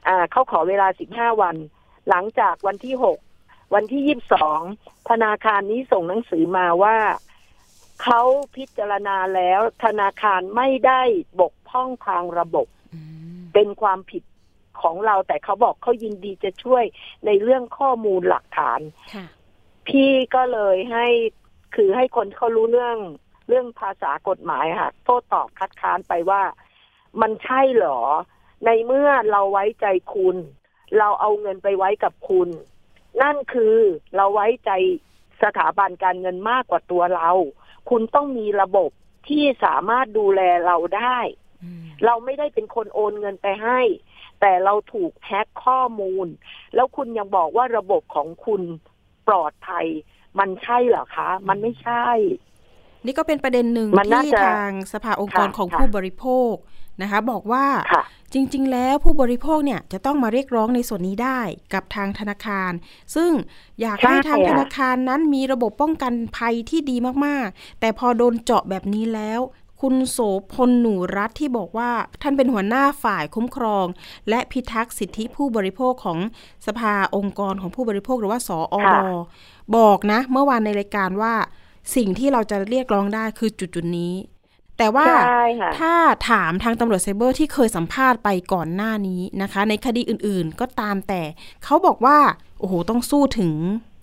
[0.06, 1.56] อ่าเขาขอเวลาสิบห้าวัน
[2.08, 3.18] หลังจากวันที่หก
[3.74, 4.60] วันที่ยี่บสอง
[5.10, 6.98] ธนาคารนี้ส่งหนังสือมาว่า
[8.02, 8.22] เขา
[8.56, 11.02] พิจารณาแล้ว ธนาคารไม่ได้
[11.40, 13.00] บกพร่องทางระบบอื
[13.36, 14.22] มเป็นความผิด
[14.82, 16.84] ของเราแต่เขาบอกเขายินดีจะช่วย
[17.26, 18.80] ในเรื่องข้อมูลหลักฐาน
[19.14, 19.26] ค่ะ
[19.88, 21.06] พี่ก็เลยให้
[21.74, 22.96] คือให้คนเขารู้เรื่อง
[23.50, 26.42] เรื่องภาษากฎหมายค่ะโทษตอบคัดค้านไปว่า
[27.20, 28.00] มันใช่เหรอ
[28.66, 30.36] ในเมื่อเราไว้ใจคุณ
[30.98, 32.48] เราเอาเงินไปไว้กับคุณ
[33.22, 33.76] นั่นคือ
[34.16, 34.70] เราไว้ใจ
[35.42, 37.30] สถาบันการเงินมากกว่าตัวเรา
[37.90, 38.90] คุณต้องมีระบบ
[39.28, 41.18] ที่สามารถดูแลเราได้
[41.62, 43.80] อืมเราไม่ได้เป็นคนโอนเงินไปให้
[44.40, 46.26] แต่เราถูกแฮ็กข้อมูล
[46.74, 48.62] แล้วคุณยังบอกว่าระบบของคุณ
[49.28, 49.86] ปลอดภัย
[50.38, 52.06] มันใช่เหรอคะ มันไม่ใช่
[53.04, 56.52] นี่ก็เป็นประเด็นหนึ่งมันน่าที่จะทางสภาองค์กรค่ะของค่ะผู้บริโภค
[57.02, 61.40] นะคะ บอกว่าค่ะจริง ๆ แล้วผู้บริโภคเนี่ยจะต้องมาเรียกร้องในส่วนนี้ได้
[61.74, 62.72] กับทางธนาคาร
[63.14, 63.30] ซึ่ง
[63.80, 69.40] อยากใช่ให้ทางอะธนาคารนั้นมีระบบป้องกันภัยที่ดีมากๆ แต่พอโดนเจาะแบบนี้แล้ว
[69.80, 70.18] คุณโส
[70.52, 71.90] พลหนูรัฐที่บอกว่า
[72.22, 73.86] ท่านเป็นหัวหน้าฝ่ายคุ้มครอง
[74.28, 76.18] และพิทักษ์สิทธิผู้บริโภคของ
[76.66, 79.00] สภาองค์กรของผู้บริโภคหรือว่าสออค่ะ
[79.76, 81.34] บอกนะ เมื่อวานในรายการว่า
[81.94, 84.14] สิ่งที่เราจะเรียกร้องได้คือจุดจุดๆนี้
[84.78, 85.94] แต่ว่าใช่ค่ะถ้า
[86.30, 91.22] ถามทางตำรวจไซเบอร์ที่เคยสัมภาษณ์ไปก่อนหน้านี้นะคะ ในคดีอื่นๆ ก็ตามแต่
[91.64, 92.18] เขาบอกว่า
[92.58, 93.52] โอ้โห ต้องสู้ถึง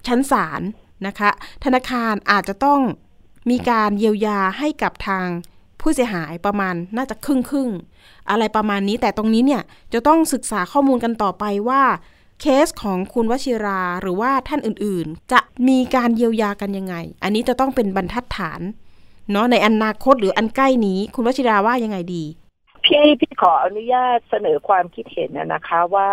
[0.08, 0.62] ชั้นศาล
[1.08, 1.30] นะคะ
[1.64, 2.80] ธนาคารอาจจะต้อง
[3.50, 5.28] มีการเยียวยาให้กับทาง
[5.82, 9.62] ผู้เสียหายประมาณน่าจะครึ่งครึ่งๆอะไรประมาณนี้แต่ตรงนี้เนี่ย
[9.94, 11.84] จะต้องศึกษาข้อมูลกันต่อไปว่า
[12.42, 18.62] เคสของคุณวชิราหรือว่าท่านอื่นๆ จะมีการเยียวยากันยังไง อันนี้จะต้องเป็นบรรทัดฐาน
[19.32, 22.24] เนาะในอนาคตหรืออันใกล้นี้ คุณวชิราว่ายังไงดี
[22.86, 26.12] พี่พี่ขออนุญาตเสนอความคิดเห็นนะนะคะว่า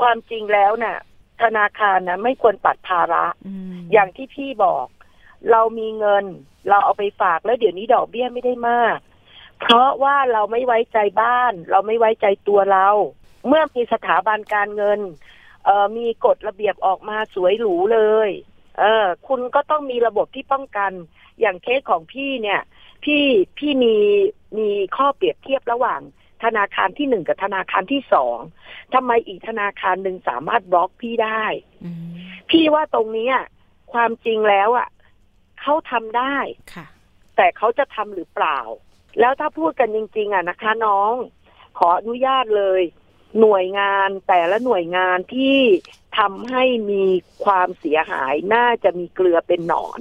[0.00, 0.98] ความจริงแล้วน่ะ
[1.42, 4.86] ธนาคารนะไม่ควรปัดภาระอืมอย่างที่พี่บอก
[5.50, 6.24] เรามีเงิน
[6.68, 8.98] เราเอาไปฝากแล้วเดี๋ยวนี้ดอกเบี้ยไม่ได้มาก
[9.60, 12.88] เพราะว่าเราไม่ไว้ใจบ้าน เราไม่ไว้ใจตัวเรา
[13.46, 15.00] เมื่อมีสถาบันการเงิน
[15.64, 18.30] เอ่อมีกฎระเบียบออกมาสวยหรูเลย
[18.78, 20.92] เออ คุณก็ต้องมีระบบที่ป้องกัน
[21.40, 22.60] อย่างเคสของพี่เนี่ย
[23.04, 23.24] พี่
[23.58, 23.96] พี่มี
[24.58, 26.00] มีข้อเปรียบเทียบระหว่าง
[26.44, 28.36] ธนาคารที่หนึ่งกับธนาคารที่สอง
[28.94, 31.44] ทำไมอีกธนาคารหนึ่งสามารถบล็อกพี่ได้
[31.84, 32.12] อืม
[32.50, 33.36] พี่ว่าตรงเนี้ย
[33.92, 34.88] ความจริงแล้วอะ
[35.60, 36.36] เขาทำได้
[36.74, 36.86] ค่ะ
[37.36, 38.58] แต่เขาจะทำหรือเปล่า
[39.20, 41.14] แล้วถ้าพูดกันจริง ๆ อะนะคะ น้อง
[41.78, 42.82] ขออนุญาตเลย
[43.40, 45.58] หน่วยงานแต่ละหน่วยงานที่
[46.18, 47.04] ทำให้มี
[47.44, 50.00] ความเสียหายน่าจะมีเกลือเป็นหนอน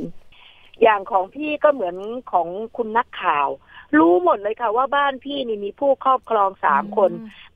[0.81, 1.95] อย่างของพี่ก็เหมือน
[2.31, 3.47] ของคุณนักข่าว
[3.99, 7.11] รู้หมดเลยค่ะว่าบ้านพี่นี่มีผู้ครอบครองสามคน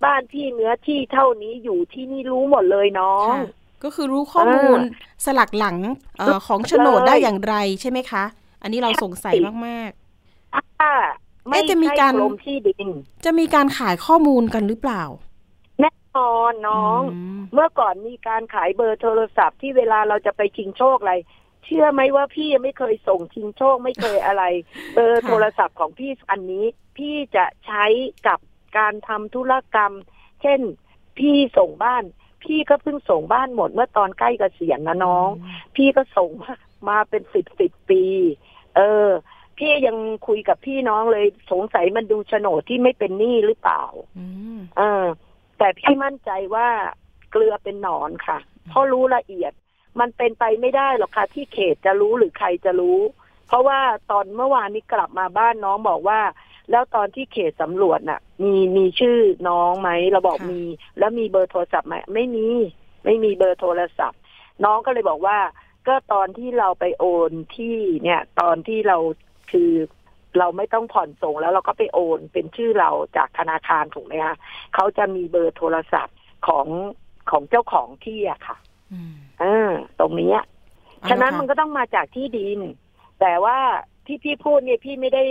[0.06, 3.46] บ้านพี่เนื้อที่เท่านี้อยู่ที่นี่รู้หมดเลยน้องค่ะ
[3.84, 4.80] ก็คือรู้ข้อมูล
[5.26, 5.78] สลักหลัง
[6.20, 8.24] เออของโฉนดได้อย่างไรใช่ไหมคะ
[8.62, 9.34] อันนี้เราสงสัย
[9.68, 9.92] มาก
[10.80, 10.92] ถ้า
[11.48, 17.02] ไม่เอ๊ะจะมีใช่การกรมที่ดินๆจะมีการขายข้อมูลกันหรือเปล่าแน่นอนน้อง
[17.44, 21.16] มเมื่อก่อนมีการขายเบอร์โทรศัพท์ที่เวลาเราจะไปชิงโชคอะไร
[21.66, 24.44] เชื่อไหมว่าพี่ยังไม่เคยส่งชิงโชคไม่เคยอะไร
[24.94, 26.66] เบอร์ค่ะโทรศัพท์ของพี่อันนี้
[26.98, 27.86] พี่จะใช้
[28.28, 28.40] กับ
[28.78, 29.94] การทำธุรกรรม
[30.42, 30.60] เช่น
[31.20, 32.04] พี่ส่งบ้าน
[32.44, 35.30] พี่ก็เพิ่งส่งบ้านหมดเมื่อตอนใกล้เกษียณนะน้อง
[35.76, 36.54] พี่ก็ส่งมา
[36.90, 38.04] มาเป็นสิบสิบปี
[38.76, 39.08] เออ
[39.58, 39.98] พี่ยัง
[40.28, 43.84] คุยกับพี่น้องเลยสงสัยมันดูโฉนดที่ไม่เป็นหนี้หรือเปล่า
[44.18, 44.26] อื
[44.58, 45.06] ม เออ
[45.58, 46.68] แต่พี่มั่นใจว่า
[47.32, 48.38] เกลือเป็นหนอนค่ะ
[48.70, 49.54] เพราะรู้ละเอียด
[50.00, 53.00] มันเป็นไปไม่ได้หรอกค่ะ ที่เขตจะรู้หรือใครจะรู้
[53.48, 53.80] เพราะว่า
[54.12, 56.22] ตอนเมื่อวานนี้กลับมาบ้านน้องบอกว่า
[56.72, 60.62] แล้วตอนที่เขตสำรวจน่ะ มีมีชื่อน้องไหมเราบอกค่ะมี
[61.00, 62.48] แล้วมีเบอร์โทรศัพท์ไหมไม่มี
[63.06, 64.20] ไม่มีเบอร์โทรศัพท์
[64.66, 65.40] น้องก็เลยบอกว่า
[65.88, 68.98] ก็ตอนที่เราไปโอนที่เนี่ย ตอนที่เรา
[69.52, 69.72] คือ
[70.40, 74.36] เราไม่ต้องผ่อนส่งแล้วเราก็ไปโอนเป็นชื่อเราจากธนาคารถูกไหมคะ
[74.76, 76.18] เขาจะมีเบอร์โทรศัพท์
[76.48, 76.68] ของ
[77.32, 78.58] ของเจ้าของที่อะค่ะ
[78.94, 80.40] อืมเออตรงเนี้ย
[81.02, 82.60] เอาละฉะนั้นค่ะมันก็ต้องมาจากที่ดิน
[83.20, 83.58] แต่ว่า
[84.06, 85.24] ที่พี่พูดเนี่ยพี่ไม่ได้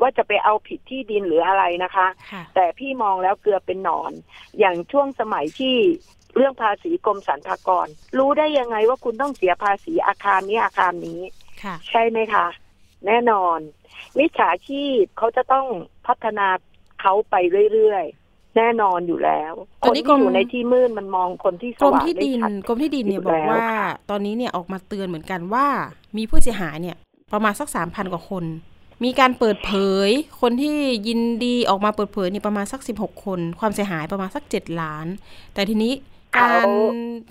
[0.00, 4.12] ว่าจะไปเอาผิดที่ดินหรืออะไรนะคะค่ะแต่พี่มองแล้วเกลือเป็นหนอน
[4.58, 5.76] อย่างช่วงสมัยที่
[6.36, 7.86] เรื่องภาษีกรมสรรพากร
[8.18, 11.20] รู้ได้ยังไงว่าคุณต้องเสียภาษีอาคารนี้อาคารนี้
[11.62, 12.46] ค่ะใช่ไหมคะ
[13.06, 13.58] แน่นอน
[14.18, 15.66] มิจฉาชีพเขาจะต้อง
[16.06, 16.46] พัฒนา
[17.00, 17.34] เขาไป
[17.72, 25.66] เรื่อยๆ แน่นอนอยู่แล้วตคอนนนี้ที่กรมอยู่ในที่มืดมันมองคนที่สกรมว่างที่ได้ดินชัดกรมที่ดินเนี่ยอยู่บอกว่าแล้วค่ะตอนนี้เนี่ยออกมาเตือนเหมือนกันว่า
[26.16, 26.96] มีผู้เสียหายเนี่ย
[27.32, 28.44] ประมาณสักสามพันกว่าคน
[29.04, 29.72] มีการเปิดเผ
[30.06, 30.76] ย คนที่
[31.08, 35.06] ยินดีออกมาเปิดเผยเนี่ยประมาณสักสิบหกคน ความเสียหายประมาณสักเจ็ดล้าน
[35.54, 35.92] แต่ทีนี้
[36.36, 36.66] การ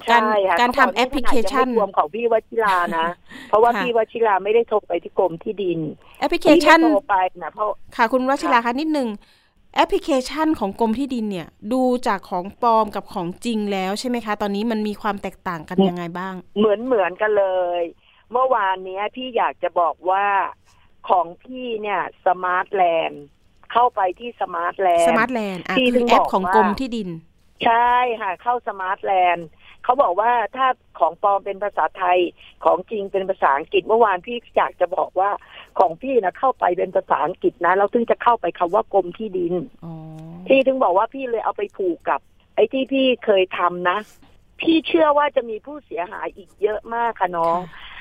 [0.10, 3.08] การใช่ค่ะการเขาทำแอปพลิเคชันยังไม่รวมของพี่วชิรานะ
[3.50, 5.80] เพราะว่าค่ะพี่วชิราไม่ได้โทรไปที่กรมที่ดิน
[6.20, 9.10] แอปพลิเคชันพี่ไม่โทรไปนะเพราะค่ะคุณวชิราคะนิดนึง
[9.76, 17.48] แอปพลิเคชันของกรมที่ดินเนี่ย ดูจากของปลอมกับของจริงแล้วใช่ไหมคะ ตอนนี้มันมีความแตกต่างกันยังไงบ้าง เหมือนเหมือนกันเล
[17.80, 17.82] ย
[18.32, 20.26] เมื่อวานเนี้ยพี่อยากจะบอกว่า
[21.10, 23.24] ของพี่เนี่ย Smart Land
[23.72, 27.10] เข้าไปที่ Smart Land Smart Land อะที่คือถึงแอปบอกของว่ากรมที่ดิน
[27.64, 29.48] ใช่ค่ะ เข้า Smart Land
[29.84, 30.68] เขาบอกว่าถ้า
[31.00, 32.20] ของปลอมเป็นภาษาไทย
[32.64, 35.30] ของจริงเป็นภาษาอังกฤษเมื่อวานพี่อยากจะบอกว่า
[35.80, 39.54] ของพี่นะเข้าไปเป็นภาษาอังกฤษนะเราถึงจะเข้าไปคำว่ากรมที่ดิน
[39.86, 39.94] อ๋อ
[40.48, 42.20] พี่ถึงบอกว่าพี่เลยเอาไปผูกกับ
[42.56, 43.98] ไอ้ที่พี่เคยทำนะ
[44.62, 47.60] พี่เชื่อว่าจะมีผู้เสียหายอีกเยอะมากค่ะน้อง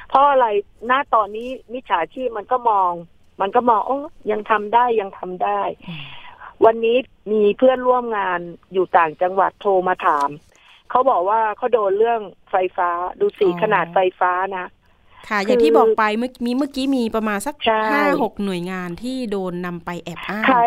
[0.09, 0.47] เพราะอะไร
[0.87, 2.93] หน้าตอนนี้มิจฉาชีพมันก็มอง
[3.41, 3.99] มันก็มองโอ้
[4.31, 5.61] ยังทำได้ยังทำได้
[6.65, 6.97] วันนี้
[7.33, 8.41] มีเพื่อนร่วมงาน
[8.73, 10.29] อยู่ต่างจังหวัดโทรมาถาม
[10.91, 12.91] เขาบอกว่าเขาโดนเรื่องไฟฟ้า
[13.21, 14.71] ดูสีอ๋อขนาดไฟฟ้านะ
[15.29, 20.61] ค่ะ อย่างที่บอกไปเมื่อมีเมื่อกี้มีประมาณสักใช่ห้าหกหน่วยงานที่โดนนำไปแอบอ้างใคร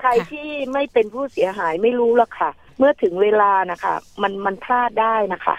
[0.00, 5.56] ใครค่ะที่ไม่เป็นผู้เสียหายไม่รู้ละค่ะ เมื่อถึงเวลานะคะ มันมันพลาดได้นะคะ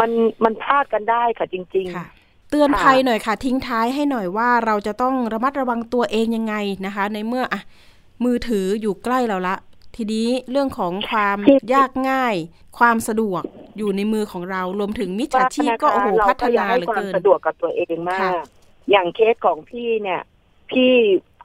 [0.00, 0.10] มัน
[0.44, 2.06] มันพลาดกันได้ค่ะจริงค่ะ
[2.50, 6.54] เตือนภัยหน่อยค่ะทิ้งท้ายให้หน่อยว่าเราจะต้องระมัดระวังตัวเองยังไง
[6.86, 7.60] นะคะ ในเมื่ออะ
[8.24, 9.56] มือถืออยู่ใกล้เราละ
[9.96, 12.34] ทีนี้เรื่องของความที่ยากง่าย
[12.78, 13.42] ความสะดวก
[13.78, 18.34] อยู่ในมือของเรารวมถึงมิจๆฉาชีพก็โอ้โหเราพัฒก็อยานาให้เหลือความเกินสะดวกกับตัวเองมาค่ะก
[18.90, 20.22] อย่างเคสของพี่เนี่ย
[20.70, 20.92] พี่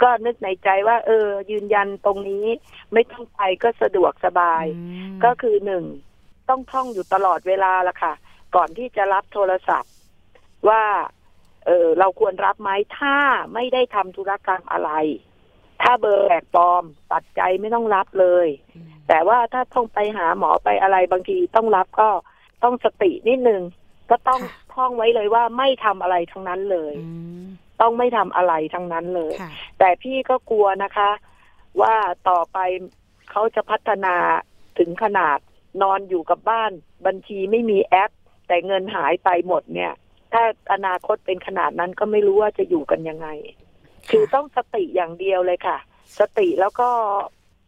[0.03, 2.45] ก็นึกในใจว่า เออ ยืนยันตรงนี้
[2.93, 4.83] ไม่ต้องไปก็สะดวกสบายอื
[5.15, 5.83] มก็คือหนึ่ง
[6.49, 8.13] ต้องท่องอยู่ตลอดเวลาละค่ะ
[8.55, 9.91] ก่อนที่จะรับโทรศัพท์
[10.69, 10.83] ว่า
[11.65, 13.15] เออเราควรรับไหมถ้า
[13.53, 14.91] ไม่ได้ทำธุรกรรมอะไร
[15.81, 18.47] ถ้าเบอร์แปลกปลอมตัดใจไม่ต้องรับเลย
[19.07, 22.09] แต่ว่าถ้าต้องไปหาหมอไปอะไรบางทีต้องรับก็
[22.63, 23.61] ต้องสตินิดนึง
[24.09, 27.11] ก็ต้องค่ะท่องไว้เลยว่าไม่ทำอะไรทั้งนั้นเลยอื
[27.43, 27.45] ม
[27.81, 31.11] ต้องไม่ทำอะไรทั้งนั้นเลยค่ะแต่พี่ก็กลัวนะคะ
[31.81, 31.95] ว่า
[32.29, 32.57] ต่อไป
[33.31, 34.15] เขาจะพัฒนา
[34.77, 35.39] ถึงขนาด
[35.81, 36.71] นอนอยู่กับบ้าน
[37.05, 38.11] บัญชีไม่มีแอป
[38.47, 39.93] แต่เงินหายไปหมดเนี่ย
[40.33, 43.27] ถ้าอนาคตเป็นขนาดนั้นก็ไม่รู้ว่าจะอยู่กันยังไง
[44.11, 45.77] คือต้องสติอย่างเดียวเลยค่ะ
[46.19, 46.89] สติแล้วก็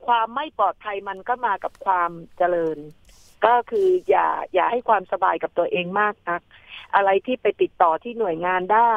[0.08, 2.78] ความไม่ปลอดภัยมันก็มากับความเจริญ
[3.46, 6.42] ก็คืออย่าอย่าให้ความสบายกับตัวเองมากนัก
[6.96, 8.94] อะไรที่ไปติดต่อที่หน่วยงานได้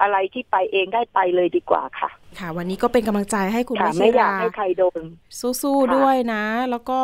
[0.00, 5.02] อะไรที่ไปเองได้ไปเลยดีกว่าค่ะ ค่ะ วันนี้ก็เป็นกำลังใจให้คุณค่ะวชิไม่อยากราให้ใครโดน
[5.40, 7.00] สู้ค่ะๆด้วยนะ แล้วก็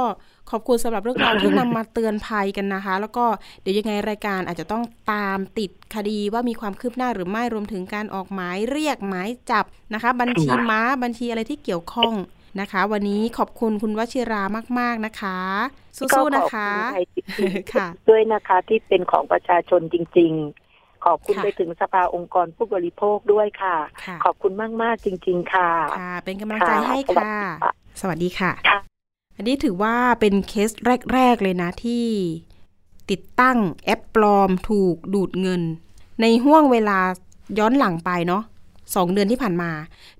[0.50, 3.24] ขอบคุณสำหรับเรื่องราวที่นำมาเตือนภัยกันนะคะ แล้วก็
[3.60, 12.14] เดี๋ยวยังไงรายการอาจจะต้องตามติดคดีว่ามีความคืบหน้าหรือไม่รวมถึงการออกหมายเรียกหมายจับนะคะ บัญชีม้าบัญชีอะไรที่เกี่ยวข้อง
[12.60, 14.42] นะคะ วันนี้ขอบคุณคุณวชิรา
[14.78, 15.38] มาก ๆนะคะ
[15.98, 17.30] สู้ๆนะคะก็ขอบณไทยทิพย์
[17.74, 20.32] ค่ะ ด้วยนะคะที่เป็นของประชาชนจริง
[20.68, 24.52] ๆ ขอบคุณค่ะไปถึงสภาองค์กรผู้บริโภคด้วยค่ะค่ะ ขอบคุณ
[24.82, 28.93] มาก ๆ จริง ๆ ค่ะ ค่ะ เป็นกำลังใจให้สวัสค่ะดีค่ะ สวัสดีค่ะค่ะ
[29.36, 30.70] อันนี้ถือว่าเป็นเคส
[31.12, 32.06] แรก ๆ เลยนะที่
[33.10, 35.62] ติดตั้งแอปปลอมถูกดูดเงิน
[36.20, 36.98] ในห่วงเวลา
[37.58, 38.42] ย้อนหลังไปเนาะ
[38.94, 39.70] สองเดือนที่ผ่านมา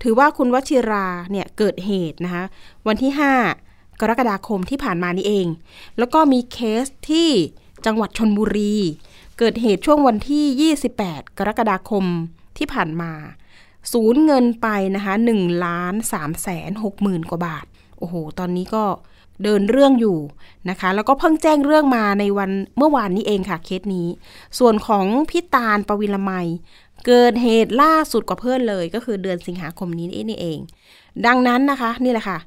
[0.02, 2.44] ถือว่าคุณวชิราเนี่ยเกิดเหตุนะคะ
[2.86, 3.12] วันที่
[3.56, 5.46] 5 กรกฎาคมที่ผ่านมานี่เอง
[5.98, 7.30] แล้วก็มีเคสที่
[7.86, 8.76] จังหวัดชนบุรี
[9.38, 12.04] เกิดเหตุช่วงวันที่ 28 กรกฎาคม
[12.58, 13.12] ที่ผ่านมา
[13.92, 17.66] สูญเงินไปนะคะ1ล้าน3แสน6หมื่นกว่าบาท
[18.04, 18.84] อ้โห ตอนนี้ก็
[19.42, 20.18] เดินเรื่องอยู่
[20.70, 24.08] นะคะ แล้วก็เพิ่งแจ้งเรื่องมาในวันเมื่อวานนี้เองค่ะเคสนี้
[24.58, 26.46] ส่วนของพี่ตาลปวิลไมย
[27.06, 30.58] เกิดเหตุล่าสุดกว่าเพื่อนเลย ก็คือเดือนสิงหาคมนี้นี่เอง
[31.26, 32.38] ดังนั้นนะคะนี่แหละค่ะ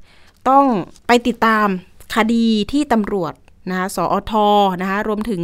[0.49, 0.65] ต้อง
[1.07, 1.67] ไปติดตาม
[2.15, 3.33] คดีที่ตำรวจ
[3.69, 4.33] นะคะสอท
[4.81, 5.41] นะคะรวมถึง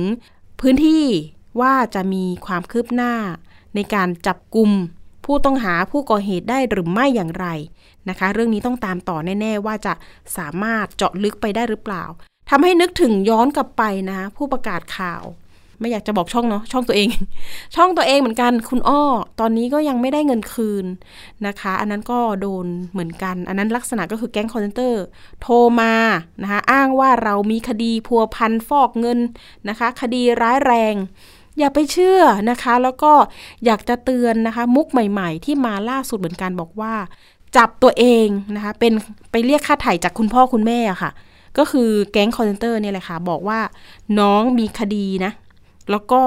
[0.62, 1.06] พื้นที่
[1.62, 3.14] ว่าจะมีความคืบหน้า
[3.76, 4.72] ในการจับกลุ่ม
[5.26, 7.48] ผู้ต้องหาผู้ก่อเหตุได้หรือไม่อย่างไร
[8.10, 9.94] นะคะ เรื่องนี้ต้องตามต่อแน่ ๆ ว่าจะ
[10.38, 12.04] สามารถเจาะลึกไปได้หรือเปล่า
[12.50, 15.24] ทำให้นึกถึงย้อนกลับไปนะคะผู้ประกาศข่าว
[15.80, 17.10] ไม่อยากจะบอกช่องเนาะช่องตัวเอง
[17.76, 19.02] ช่องตัวเองเหมือนกันคุณอ้อ
[19.40, 20.86] ตอนนี้ก็ยังไม่ได้เงินคืน
[21.48, 25.04] นะคะ อันนั้นก็โดนเหมือนกัน อันนั้นลักษณะก็คือแก๊งคอลเซ็นเตอร์
[25.42, 25.94] โทรมา
[26.42, 29.20] นะคะอ้างว่าเรามีคดีพัวพันฟอกเงิน
[29.70, 30.96] นะคะ คดีร้ายแรง
[31.60, 33.14] อย่าไปเชื่อนะคะ แล้วก็
[33.66, 36.94] อยากจะเตือนนะคะ มุกใหม่ ๆ ที่มาล่าสุดเหมือนกันบอกว่า
[37.58, 38.94] จับตัวเองนะคะ เป็น
[39.32, 41.12] ไปเรียกค่าไถ่จากคุณพ่อคุณแม่อะค่ะ
[41.58, 43.60] ก็คือแก๊งคอลเซ็นเตอร์เนี่ยแหละค่ะ บอกว่า
[44.20, 45.32] น้องมีคดีนะ
[45.92, 46.22] แล้วก็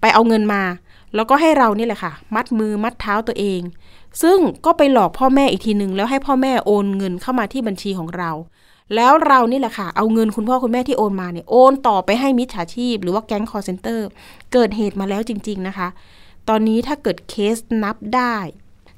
[0.00, 0.62] ไปเอาเงินมา
[1.14, 3.60] แล้วก็ให้เรานี่แหละค่ะ มัดมือมัดเท้าตัวเอง
[4.22, 8.30] ซึ่งก็ไปหลอกพ่อแม่อีกทีหนึ่งแล้วให้พ่อแม่โอนเงินเข้ามาที่บัญชีของเรา
[8.94, 14.06] แล้วเรานี่แหละค่ะ เอาเงินคุณพ่อคุณแม่ที่โอนมาเนี่ยโอนต่อไปให้มิจฉาชีพ หรือว่าแก๊งคอลเซ็นเตอร์
[14.52, 15.88] เกิดเหตุมาแล้วจริง ๆนะคะ
[16.48, 18.36] ตอนนี้ถ้าเกิดเคสนับได้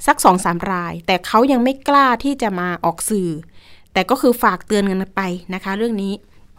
[0.07, 3.31] สักสองสามราย แต่เขายังไม่กล้าที่จะมาออกสื่อ
[3.93, 5.23] แต่ก็คือฝากเตือนกันไป
[5.55, 6.13] นะคะ เรื่องนี้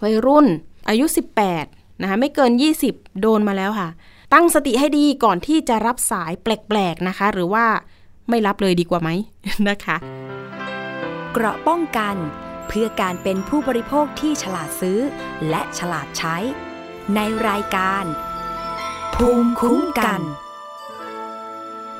[0.04, 0.48] วัยรุ่น
[0.90, 1.06] อายุ
[1.54, 2.52] 18นะคะไม่เกิน
[2.86, 3.90] 20 โดนมาแล้วค่ะ
[4.34, 7.66] ตั้งสติให้ดีก่อนที่จะรับสายแปลกๆนะคะ หรือว่า
[8.30, 9.10] ไม่รับเลยดีกว่าไหม
[9.70, 9.98] นะคะ
[11.34, 12.16] เกราะป้องกัน
[12.68, 15.00] เพื่อการเป็นผู้บริโภคที่ฉลาดซื้อ
[15.50, 16.38] และฉลาดใช้
[17.16, 18.06] ในรายการ
[19.16, 20.22] ภูมิคุ้มกัน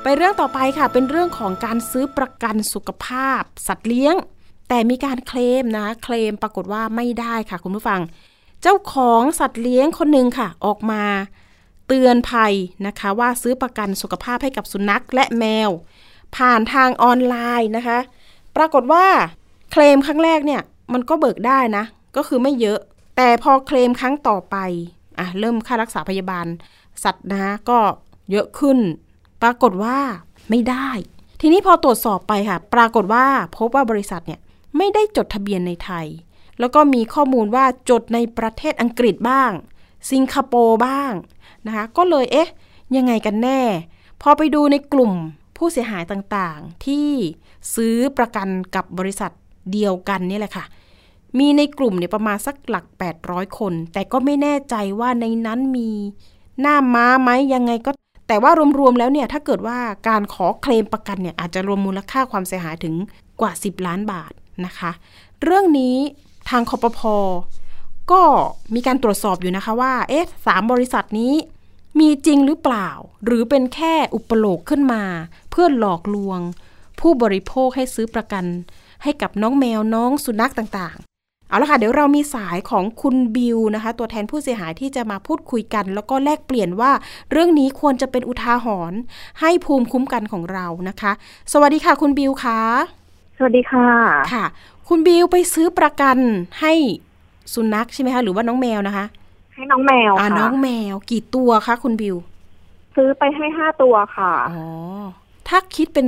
[0.02, 4.14] ไปเรื่องต่อไปค่ะ เป็นเรื่องของการซื้อประกันสุขภาพ สัตว์เลี้ยง
[4.68, 8.00] แต่มีการเคลมนะ เคลมปรากฏว่าไม่ได้ค่ะคุณผู้ฟัง
[8.62, 11.04] เจ้าของสัตว์เลี้ยงคนหนึ่งค่ะ ออกมา
[11.86, 12.52] เตือนภัย
[12.86, 15.70] นะคะ ว่าซื้อประกันสุขภาพให้กับสุนัขและแมว
[16.36, 17.98] ผ่านทางออนไลน์นะคะ
[18.56, 19.06] ปรากฏว่า
[19.72, 20.62] เคลมครั้งแรกเนี่ย
[20.92, 21.84] มันก็เบิกได้นะ
[22.16, 22.78] ก็คือไม่เยอะ
[23.16, 24.56] แต่พอเคลมครั้งต่อไป
[25.18, 26.46] อะเริ่มค่ารักษาพยาบาล
[27.04, 27.78] สัตว์นะก็
[28.30, 28.78] เยอะขึ้น
[29.42, 29.98] ปรากฏว่า
[30.50, 30.88] ไม่ได้
[31.40, 33.24] ทีนี้พอตรวจสอบไปค่ะ ปรากฏว่า
[33.56, 34.40] พบว่าบริษัทเนี่ย
[34.76, 36.06] ไม่ได้จดทะเบียนในไทย
[36.60, 39.50] แล้วก็มีข้อมูลว่าจดในประเทศอังกฤษบ้าง
[40.10, 41.12] สิงคโปร์บ้าง
[41.66, 42.50] นะคะ ก็เลยเอ๊ะ
[42.96, 43.60] ยังไงกันแน่
[44.22, 45.12] พอไปดูในกลุ่ม
[45.56, 47.08] ผู้เสียหายต่างๆ ที่
[47.74, 49.30] ซื้อประกันกับบริษัท
[49.72, 50.64] เดียวกันนี่แหละค่ะ
[51.38, 52.84] มีในกลุ่มเนี่ยประมาณสักหลัก
[53.22, 55.90] 800 คน แต่ก็ไม่แน่ใจว่าในนั้นมี
[56.60, 57.90] หน้าม้าไหมยังไงก็
[58.32, 62.94] แต่ว่ารวมๆแล้วเนี่ยถ้าเกิดว่าการขอเคลมประกันเนี่ยอาจจะรวมมูลค่าความเสียหายถึง
[63.40, 64.32] กว่า 10 ล้านบาท
[64.66, 64.90] นะคะ
[65.42, 65.96] เรื่องนี้
[66.50, 67.16] ทางคอปพอ
[68.12, 68.22] ก็
[68.74, 71.34] มีการตรวจสอบอยู่นะคะว่าเอ๊ะสามบริษัทนี้
[71.98, 72.88] มีจริงหรือเปล่า
[73.24, 75.02] หรือเป็นแค่อุปโลกขึ้นมา
[75.50, 76.40] เพื่อหลอกลวง
[77.00, 78.44] ผู้บริโภคให้ซื้อประกัน
[79.02, 81.11] ให้กับน้องแมวน้องสุนัขต่างๆ
[81.52, 86.92] เอาละค่ะ เดี๋ยวเรามีสายของคุณบิวนะคะ ตัวแทนผู้เสียหายที่จะมาพูดคุยกัน แล้วก็แลกเปลี่ยนว่า
[87.32, 88.98] เรื่องนี้ควรจะเป็นอุทาหรณ์
[89.40, 91.12] ให้ภูมิคุ้มกันของเรานะคะ
[91.52, 92.60] สวัสดีค่ะ คุณบิวคะ
[93.36, 93.88] สวัสดีค่ะ
[94.32, 94.44] ค่ะ
[94.88, 96.16] คุณบิวไปซื้อประกัน
[96.60, 96.72] ให้
[97.54, 99.04] สุนัขใช่ไหมคะหรือว่าน้องแมวนะคะ
[99.54, 102.16] ให้น้องแมวอ่าค่ะน้องแมวกี่ตัวคะคุณบิว
[102.96, 104.62] ซื้อไปให้ห้าตัวค่ะอ๋อ
[105.48, 106.06] ถ้าคิดเป็น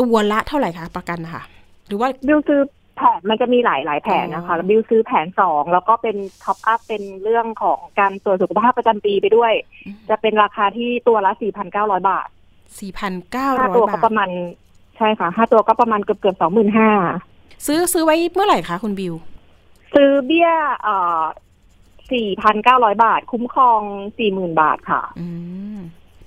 [0.00, 1.42] ตัวละเท่าไหร่คะประกันนะคะ
[1.86, 2.60] หรือว่า บิวซื้อ
[2.96, 9.52] แผนมันจะมีหลายหลายแผนนะคะอ๋อแล้วบิวซื้อแผนสองแล้วก็เป็นtop up เป็นเรื่องของการตรวจสุขภาพประจำปีไปด้วย
[10.08, 12.26] จะเป็นราคาที่ตัวละสี่พันเก้าร้อยบาท
[12.80, 14.28] สี่พันเก้าห้าร้อยตัวก็บาทประมาณ
[14.96, 16.90] ใช่ค่ะห้าตัวก็ประมาณเกือบเกือบสองหมื่นห้า
[17.66, 19.14] ซื้อซื้อไว้เมื่อไหร่คะคุณบิว
[19.94, 20.50] ซื้อเบี้ย
[20.82, 21.20] เอ่อ
[22.12, 23.80] สี่พันเก้าร้อยบาท คุ้มครอง
[24.18, 25.26] สี่หมื่นบาทค่ะ อื
[25.76, 25.78] ม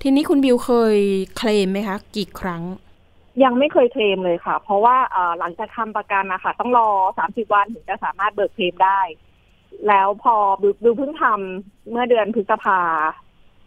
[0.02, 0.96] ทีนี้คุณบิวเคย
[1.36, 2.62] เคลมไหมคะ กี่ครั้ง
[3.44, 9.00] ยังไม่เคยเคลมเลยค่ะ เพราะว่าเอ่อหลังจากทำประกันนะคะต้องรอสามสิบวันถึงจะสามารถเบิกเคลมได้
[9.88, 12.80] แล้วพอบิวบิวเพิ่งทำเมื่อเดือนพฤษภา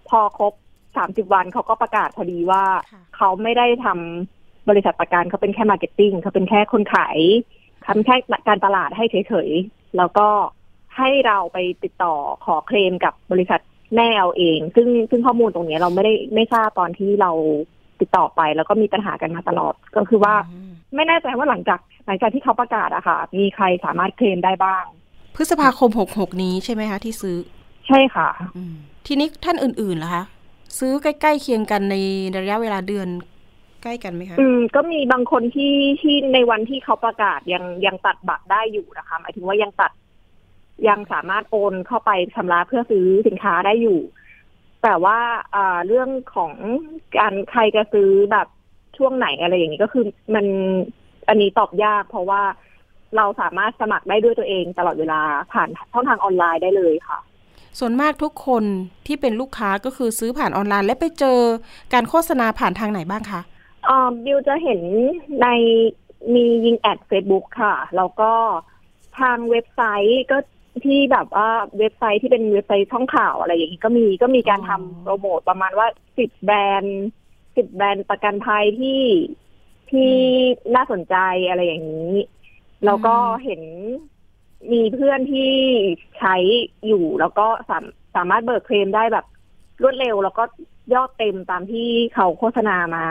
[0.09, 0.53] พอครบ
[0.97, 7.19] สามสิบวันเขาก็ประกาศพอดีว่าค่ะเขาไม่ได้ทำบริษัทประกันเขาเป็นแค่ marketing เขาเป็นแค่คนขาย
[7.85, 8.15] ทำแค่
[8.47, 10.27] การตลาดให้เฉยๆ แล้วก็
[10.97, 13.61] ให้เราไปติดต่อขอเคลมกับบริษัท
[13.95, 17.31] แม่เอาเอง ซึ่งซึ่งข้อมูลตรงนี้เราไม่ได้ไม่ทราบตอนที่เรา
[18.01, 24.83] ติดต่อไป แล้วก็มีปัญหากันมาตลอด ก็คือว่าอืมไม่แน่ใจว่าหลังจากหลังจากที่เขาประกาศอะค่ะ มีใครสามารถเคลมได้บ้าง
[25.35, 27.37] พฤษภาคมหกหกนี้ใช่ไหมคะที่ซื้อ
[27.87, 28.75] ใช่ค่ะอืม
[29.07, 30.23] ทีนี้ท่านอื่นๆล่ะคะ
[30.79, 31.95] ซื้อใกล้ๆเคียงกันใน
[32.37, 33.07] ระยะเวลาเดือน
[33.83, 39.91] ใกล้กันไหมคะ อืม ก็มีบางคนที่ที่ในวันที่เขาประกาศยังยังตัดบัตรได้อยู่นะคะหมายถึงว่ายังตัด
[40.87, 43.99] ยังสามารถโอนเข้าไปชำระเพื่อซื้อสินค้าได้อยู่
[44.83, 45.19] แต่ว่า
[45.55, 46.51] อ่าเรื่องของ
[47.17, 48.47] การใครจะซื้อแบบ
[48.97, 50.45] ช่วงไหนอะไรอย่างนี้ก็คือมัน
[51.27, 52.41] อันนี้ตอบยาก เพราะว่า
[53.17, 57.19] เราสามารถสมัครได้ด้วยตัวเองตลอดเวลาผ่านช่องทางออนไลน์ได้เลยค่ะ
[57.79, 58.63] ส่วนมากทุกคน
[59.07, 61.39] ที่เป็นลูกค้าก็คือซื้อผ่านออนไลน์ และไปเจอ
[61.93, 63.41] การโฆษณาผ่านทางไหนบ้างคะ
[63.87, 64.81] อ่าบิวจะเห็น
[65.41, 65.47] ใน
[66.33, 68.31] มียิงแอด Facebook ค่ะ แล้วก็
[69.19, 70.37] ทางเว็บไซต์ก็
[70.85, 76.99] ที่แบบว่าเว็บไซต์ที่เป็นเว็บไซต์ช่องข่าวอะไรอย่างนี้ก็มีก็มีการทำอ๋อโปรโมทประมาณว่าสิบแบรนด์
[77.55, 79.01] สิบแบรนด์ประกันภัยที่
[79.91, 80.11] ที่
[80.75, 81.15] น่าสนใจ
[81.49, 82.13] อะไรอย่างนี้
[82.85, 83.61] แล้วก็เห็น
[84.71, 85.51] มีเพื่อนที่
[86.17, 86.35] ใช้
[86.87, 87.83] อยู่แล้วก็สาม
[88.15, 89.25] สามารถเบิกเคลมได้แบบ
[89.81, 90.43] รวดเร็ว แล้วก็
[90.93, 93.05] ยอดเต็มตามที่เขาโฆษณามา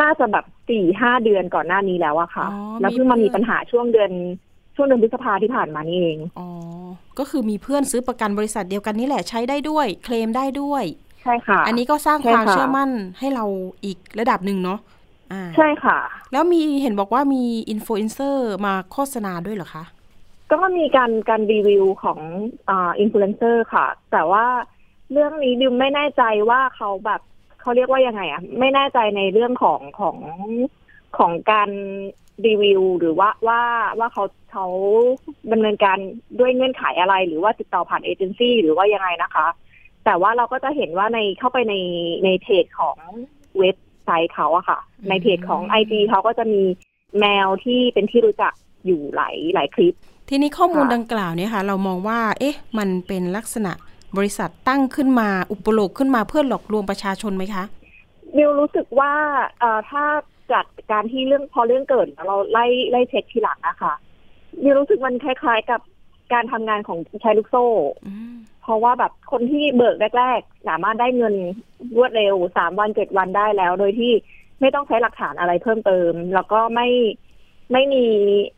[0.00, 4.12] น่าจะแบบสี่ห้าเดือนก่อนหน้านี้แล้วอะค่ะอ๋อแล้วเพิ่งมามีปัญหาช่วงเดือน
[4.76, 6.48] ช่วงเดือนพฤษภาที่ผ่านมานี่เอง อ๋อ
[7.18, 10.84] ก็คือมีเพื่อนซื้อประกันบริษัทเดียวกันนี่แหละใช้ได้ด้วย เคลมได้ด้วย
[11.22, 13.44] ใช่ค่ะ อันนี้ก็สร้างใช่ความค่ะเชื่อมั่นให้เรา
[13.84, 14.78] อีกระดับหนึ่งเนาะ
[15.32, 15.98] อ่าใช่ค่ะ
[16.32, 19.84] แล้วมีเห็นบอกว่ามีอินฟลูเอนเซอร์มาโฆษณาด้วยเหรอคะ
[20.50, 22.18] ก็มีการการรีวิวของ
[22.68, 24.46] อ่าอินฟลูเอนเซอร์ค่ะ แต่ว่า
[25.12, 27.20] เรื่องนี้บิวไม่แน่ใจว่าเขาแบบ
[27.60, 30.16] เขาเรียกว่ายังไงอะไม่แน่ใจในเรื่องของของ
[31.18, 31.70] ของการ
[32.46, 33.60] รีวิวหรือว่าว่า
[33.98, 34.66] ว่าเขา เขา
[35.52, 35.98] ดำเนินการ
[36.40, 39.46] ด้วยเงื่อนไขอะไรหรือว่าติดต่อผ่านเอเจนซี่หรือว่ายังไงนะคะ
[40.04, 41.74] แต่ว่าเราก็จะเห็นว่าในเข้าไปใน
[42.24, 42.96] ในเพจของ
[43.58, 44.78] เว็บไซต์เขาอะค่ะ
[45.08, 46.62] ในเพจของไอจีเขาก็จะมี
[47.20, 48.52] แมวที่เป็นที่รู้จัก
[48.86, 49.94] อยู่หลายหลายคลิป
[50.28, 53.72] ทีนี้ข้อมูลค่ะดังกล่าวเนี่ยค่ะ เรามองว่า เอ๊ะ มันเป็นลักษณะ
[54.16, 57.64] บริษัทตั้งขึ้นมาอุปโลกขึ้นมาเพื่อหลอกลวงประชาชนไหมคะ
[58.36, 59.12] บิวรู้สึกว่า
[59.58, 60.04] เอ่อถ้า
[60.52, 63.94] จัดการที่เรื่องพอเรื่องเกิดแล้วเราไล่ไล่เช็คทีหลังนะคะ
[64.62, 65.80] บิวรู้สึกมันคล้าย ๆ กับ
[66.32, 67.66] การทำงานของแชร์ลูกโซ่
[68.06, 68.34] อืม
[68.64, 71.34] เพราะว่าแบบคนที่เบิกแรก ๆ สามารถได้เงิน
[71.96, 74.12] รวดเร็วสามวันเจ็ดวันได้แล้ว โดยที่
[74.60, 76.88] ไม่ต้องใช้หลักฐานอะไรเพิ่มเติม แล้วก็ไม่
[77.72, 78.04] ไม่มี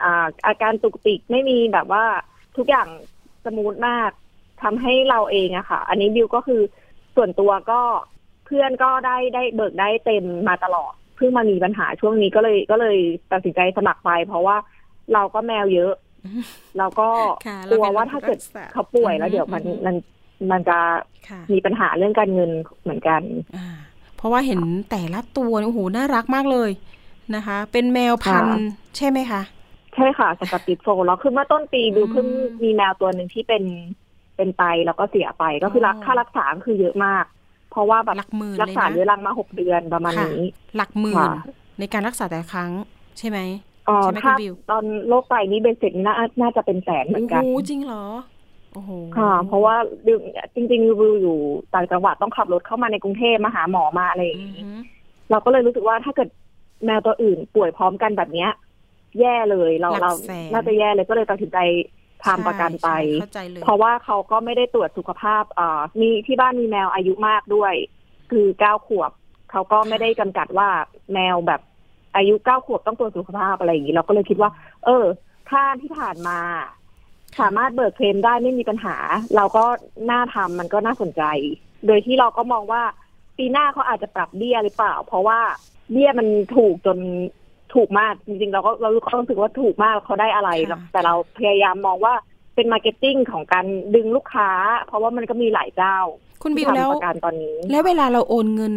[0.02, 2.04] อ่าอาการตุกติกไม่มีแบบว่า
[2.56, 2.88] ทุกอย่าง
[3.44, 4.10] smooth มาก
[4.62, 6.60] ทำให้เราเองอะค่ะ อันนี้บิวก็คือ
[7.16, 7.80] ส่วนตัวก็
[8.46, 12.98] เพื่อนก็ได้ได้เบิกได้เต็มมาตลอดเพิ่งมามีปัญหาช่วงนี้ก็เลยก็เลย
[13.32, 14.56] ตัดสินใจสมัครไป เพราะว่า
[15.12, 15.92] เราก็แมวเยอะ
[16.78, 17.08] แล้วก็
[17.46, 19.96] ค่ะกลัวแล้ว่าถ้าเกิดรัษเขาป่วยแล้วเดี๋ยวมันอืมมัน
[20.50, 20.78] มันจะ
[21.28, 22.50] ค่ะมีปัญหาเรื่องการเงิน
[22.82, 23.22] เหมือนกัน
[23.56, 23.66] อ่า
[24.16, 26.70] เพราะว่าเห็นแต่ละตัวเนี่ยโอ้โหน่ารักมากเลย
[27.34, 29.42] นะคะ เป็นแมวพันธุ์ใช่ไหมคะ
[29.94, 32.26] ใช่ค่ะสกัดติดโฟแล้วคือเมื่อต้นปีดูอืมเพิ่ง
[32.62, 33.64] มีแมวตัวหนึ่งที่เป็น
[34.36, 37.24] เป็นไตแล้วก็เสียไปก็คือรักอ๋อค่ารักษาคือเยอะมาก
[37.70, 40.46] เพราะว่าแบบหลักหมื่นรักเลยษานะเรื้อรังมาหกเดือนประมาณค่ะนี้
[40.76, 41.32] หลักหมื่นค่ะ
[41.78, 42.70] ในการรักษาแต่ละครั้ง
[43.18, 43.38] ใช่ไหม
[43.88, 48.04] อ๋อใช่ไหมถ้าคุณบิวตอนโรคไตนี้เบนเสร็จน่าน่าจะเป็นแสนเหมือโอ้นกันโหจริงเหรอ
[48.72, 49.76] โอ้โหค่ะ เพราะว่า
[50.06, 50.18] ดิว
[50.54, 51.38] จริงๆวิวอยู่
[51.74, 54.72] ต่างจังหวัดต้องขับรถเข้ามาในกรุงเทพมาหาหมอมาอะไรอย่างอือนี้ฮึ
[55.30, 56.28] เราก็เลยรู้สึกว่าถ้าเกิด
[56.84, 58.50] แมวตัวอื่นป่วยพร้อมกันแบบเนี้ย
[59.20, 61.58] แย่เลยเราหลัเรากแสนน่าจะแย่เลยก็เลยตัดสินใจ
[62.24, 67.74] ทำประกันไปใช่เข้าใจเลยเพราะว่าเขาก็ไม่ได้ตรวจสุขภาพอ่ามีที่บ้านมีแมวอายุมากด้วย
[68.30, 69.10] คือเก้าขวบ
[69.50, 70.68] เขาก็ไม่ได้จำกัดว่า
[71.14, 71.60] แมวแบบ
[72.16, 74.50] อายุเก้าขวบต้องตรวจสุขภาพอะไรอย่างนี้เราก็เลยคิดว่า
[74.84, 75.04] เออ
[75.50, 76.38] ถ้าที่ผ่านมา
[77.40, 78.96] สามารถเบิกเคลมได้ไม่มีปัญหา
[79.36, 79.64] เราก็
[80.10, 81.22] น่าทำมันก็น่าสนใจ
[81.86, 82.82] โดยที่เราก็มองว่า
[83.38, 85.40] ปีหน้าเขาอาจจะปรับเบี้ยหรือเปล่า เพราะว่า
[85.92, 86.98] เบี้ยมันถูกจน
[87.74, 92.14] ถูกมากจริงๆ เราก็เราก็รู้สึกว่าถูกมากเขาได้อะไรค่ะแต่เราพยายามมองว่า
[92.54, 94.50] เป็น marketing ของการดึงลูกค้า
[94.86, 95.98] เพราะว่ามันก็มีหลายเจ้า
[96.42, 98.74] คุณบิวแล้วที่ทำประกันตอนนี้แล้วเวลาเราโอนเงิน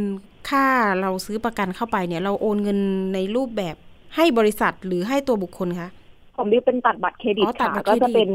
[0.49, 0.65] ค่า
[1.01, 2.79] เราซื้อประกันเข้าไปเนี่ยเราโอนเงิน
[3.13, 3.75] ในรูปแบบ
[4.15, 5.89] ให้บริษัทหรือให้ตัวบุคคลคะ
[6.37, 8.29] ผมบิวเป็นตัดบัตรเครดิตอ๋อตัดค่ะบัตรเครดิตก็จะเป็น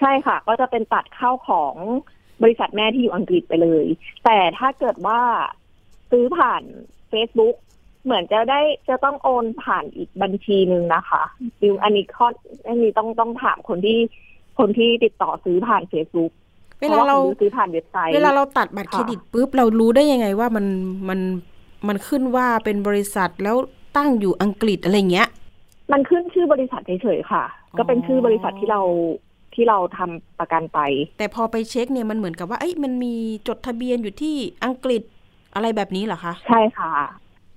[0.00, 1.74] ใช่ค่ะ ก็จะเป็นตัดเข้าของ
[2.42, 3.86] บริษัทแม่ที่อยู่อังกฤษไปเลย
[4.24, 5.20] แต่ถ้าเกิดว่า
[6.10, 6.62] ซื้อผ่าน
[7.12, 7.56] Facebook
[8.04, 11.22] เหมือนจะได้จะต้องโอนผ่านอีกบัญชีหนึ่งนะคะ
[11.60, 12.26] บิวอันนี้ข้อ
[12.66, 13.98] อันนี้ต้องต้องถามคนที่
[14.58, 16.32] คนที่ติดต่อซื้อผ่าน Facebook
[16.82, 20.66] เวลาเราพะของบิวซื้อผ่านเว็บไซต์เวลาเราตัดบัตรเครดิตปุ๊บเรารู้ได้ยังไงว่ามัน
[21.08, 21.20] มัน
[21.88, 23.56] มันขึ้นว่าเป็นบริษัทแล้ว
[23.96, 25.28] ตั้งอยู่อังกฤษอะไรเงี้ย
[25.92, 28.80] มันขึ้นชื่อบริษัทเฉยๆค่ะอ๋อก็เป็นชื่อบริษัทที่เรา
[29.54, 30.78] ที่เราทำประกันไป
[31.18, 33.14] แต่พอไปเช็คเนี่ยมันเหมือนกับว่าเอ้ยมันมี
[33.48, 35.02] จดทะเบียนอยู่ที่อังกฤษ
[35.54, 36.92] อะไรแบบนี้เหรอคะใช่ค่ะ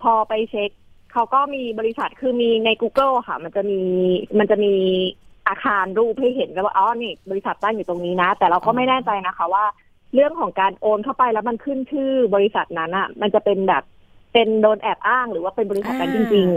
[0.04, 0.70] พอไปเช็ค
[1.14, 3.80] เขาก็มีบริษัทคือมีใน Google ค่ะ มันจะมี
[4.40, 4.74] มันจะมี
[5.48, 9.66] อาคารรูปให้เห็นกันว่าอ๋อนี่ บริษัทตั้งอยู่ตรงนี้นะ แต่เราก็ไม่แน่ใจนะคะว่า
[10.14, 13.84] เรื่องของการโอนเข้าไปแล้วมันขึ้นชื่อบริษัทนั้นอะ มันจะเป็นแบบ
[14.34, 16.50] เป็นโดนแอบอ้างหรือว่าเป็นบริษัทนั้นจริง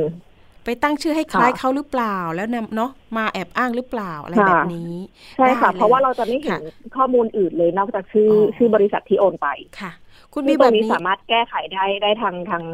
[0.65, 6.61] ไปตั้งชื่อให้คล้ายค่ะเขาหรือเปล่าแล้วนำเนาะมาแอบอ้างหรือเปล่าอะไรค่ะแบบนี้ๆใช่ค่ะได้เลยเพราะว่าเราจะไม่เห็นค่ะ
[6.97, 9.49] ข้อมูลอื่นเลยนอกจากชื่อออชื่อบริษัทที่โอนไป
[9.81, 9.93] ค่ะ
[10.33, 12.65] คุณซึ่มีงตแบรงบนี้นี้สามารถแก้ไขได้ได้ทางทาง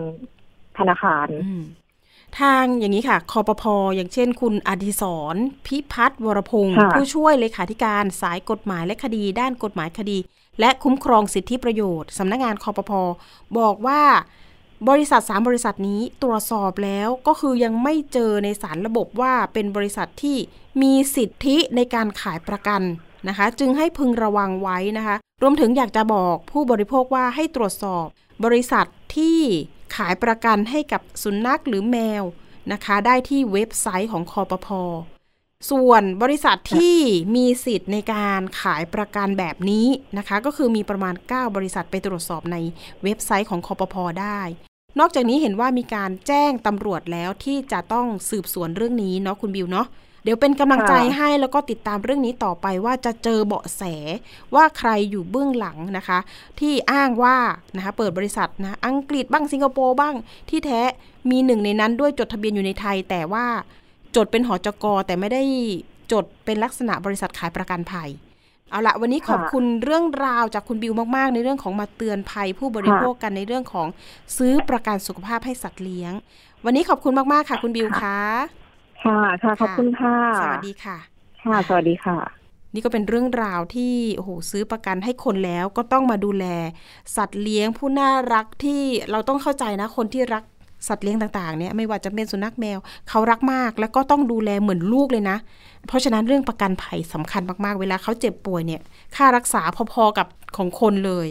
[0.78, 1.64] ธนาคารอืม
[2.40, 5.02] ทางอย่างนี้ค่ะคอปพออย่างเช่น คุณอดิศ
[5.34, 10.18] รพิพัฒน์วรพงศ์ค่ะผู้ช่วยเลขาธิการสายกฎหมายและคดี ด้านกฎหมายคดี
[10.60, 13.02] และคุ้มครองสิทธิประโยชน์สำนักงานคอปพอ
[13.58, 14.02] บอกว่า
[14.88, 20.36] บริษัทสามบริษัทนี้ตรวจสอบแล้วก็คือยังไม่เจอในสารระบบว่าเป็นบริษัทที่
[20.82, 22.82] มีสิทธิในการขายประกัน
[23.28, 28.06] นะคะ จึงให้พึงระวังไว้นะคะ รวมถึงอยากจะบอกผู้บริโภคว่าให้ตรวจสอบ
[28.44, 29.40] บริษัทที่
[29.96, 32.24] ขายประกันให้กับสุนัขหรือแมว
[32.72, 34.82] นะคะ ได้ที่เว็บไซต์ของคอปพอ
[35.70, 36.98] ส่วนบริษัทที่
[37.34, 39.86] มีสิทธิ์ในการขายประกันแบบนี้
[40.18, 42.56] นะคะ ก็คือมีประมาณ 9 บริษัทไปตรวจสอบใน
[43.02, 44.40] เว็บไซต์ของคอปพอได้
[44.98, 49.86] นอกจากนี้เห็นว่ามีการแจ้งตำรวจแล้วที่จะต้องสืบสวนเรื่องนี้เนาะคุณบิวเนาะ
[50.24, 53.82] เดี๋ยวเป็นกำลังใจค่ะให้แล้วก็ติดตามเรื่องนี้ต่อไปว่าจะเจอเบาะแส
[54.54, 56.18] ว่าใครอยู่เบื้องหลังนะคะ
[56.60, 57.36] ที่อ้างว่า
[57.76, 60.14] นะคะเปิดบริษัทนะอังกฤษบ้างสิงคโปร์บ้าง
[60.50, 60.80] ที่แท้
[61.30, 63.46] มีหนึ่งในนั้นด้วยจดทะเบียนอยู่ในไทย แต่ว่า
[64.16, 65.42] จดเป็นหอจกแต่ไม่ได้
[66.12, 68.10] จดเป็นลักษณะบริษัทขายประกันภัย
[68.70, 73.88] เอาละวันนี้ขอบค่ะคุณเรื่องราวจากคุณบิวมาก ๆ ในเรื่องของมาเตือนภัยผู้บริโภคกันในเรื่องของ
[74.36, 76.12] ซื้อประกันสุขภาพให้สัตว์เลี้ยง
[76.64, 78.18] วันนี้ขอบคุณมาก ๆ ค่ะ คุณบิวคะ
[79.04, 80.96] ค่ะค่ะขอบคุณค่ะสวัสดีค่ะ
[81.42, 82.18] ค่ะสวัสดีค่ะ
[82.74, 86.44] นี่ก็เป็นเรื่องราวที่โอ้โหซื้อประกันให้คนแล้วก็ต้องมาดูแล
[87.16, 90.44] สัตว์เลี้ยงผู้น่ารักที่เราต้องเข้าใจนะคนที่รัก
[90.88, 92.78] สัตว์เลี้ยงต่างๆเนี่ยไม่ว่าจะเป็นสุนัขแมว
[93.08, 95.36] เขารักมาก แล้วก็ต้องดูแลเหมือนลูกเลยนะ
[95.86, 98.80] เพราะฉะนั้นเรื่องประกันภัยสำคัญมากๆ เวลาเขาเจ็บป่วยเนี่ย
[99.16, 100.26] ค่ารักษาพอๆกับ
[100.56, 101.28] ของคนเลย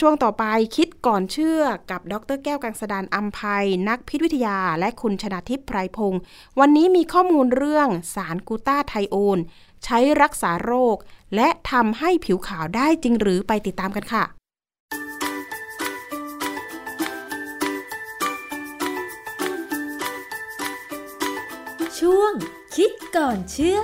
[0.00, 0.44] ช่วงต่อไป
[0.76, 6.20] คิดก่อนเชื่อกับดรแก้วกังสดานอัมภัย นักพิษวิทยาและคุณชนาทิพย์ไพรพงศ์
[6.60, 9.38] วันนี้มีข้อมูลเรื่องสารกูต้าไทโอน
[9.84, 10.96] ใช้รักษาโรค
[11.36, 14.24] และทำให้ผิวขาวได้จริงหรือไปติดตามกันค่ะ
[21.98, 22.32] ช่วง
[22.76, 23.80] คิดก่อนเชื่อ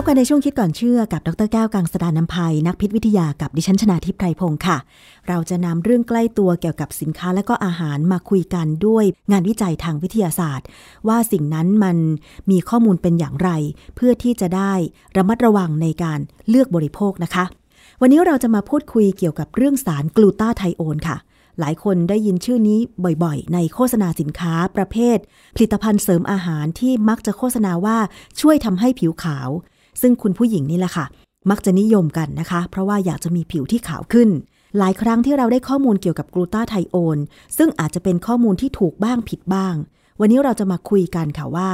[0.00, 4.78] พบกันในช่วงคิดก่อนเชื่อกับดรแก้วกังสดานนภัยนักพิษวิทยากับดิฉันชนาทิพไพรพงศ์ค่ะ
[5.28, 10.66] เราจะนำเรื่องใกล้ตัวเกี่ยวกับสินค้าและก็อาหารมาคุยกันด้วยงานวิจัยทางวิทยาศาสตร์
[11.08, 11.96] ว่าสิ่งนั้นมัน
[12.50, 13.50] มีข้อมูลเป็นอย่างไร
[13.94, 14.72] เพื่อที่จะได้
[15.16, 16.18] ระมัดระวังในการ
[16.48, 17.44] เลือกบริโภคนะคะ
[18.00, 21.16] วันนี้เราจะมาพูดคุยเกี่ยวกับเรื่องสารกลูตาไทโอนค่ะ
[21.60, 22.80] หลายคนได้ยินชื่อนี้
[23.24, 25.18] บ่อยๆ ในโฆษณาสินค้าประเภท
[25.56, 27.98] ผลิตภัณฑ์เสริมอาหารที่มักจะโฆษณาว่า
[28.40, 29.50] ช่วยทำให้ผิวขาว
[30.00, 31.06] ซึ่งคุณผู้หญิงนี่แหละค่ะ
[31.50, 34.28] มักจะนิยมกันนะคะ เพราะว่าอยากจะมีผิวที่ขาวขึ้น
[34.78, 37.18] หลายครั้งที่เราได้ข้อมูลเกี่ยวกับกลูตาไทโอน
[37.56, 39.74] ซึ่งอาจจะเป็นข้อมูลที่ถูกบ้างผิดบ้าง
[40.20, 41.70] วันนี้เราจะมาคุยกันค่ะว่า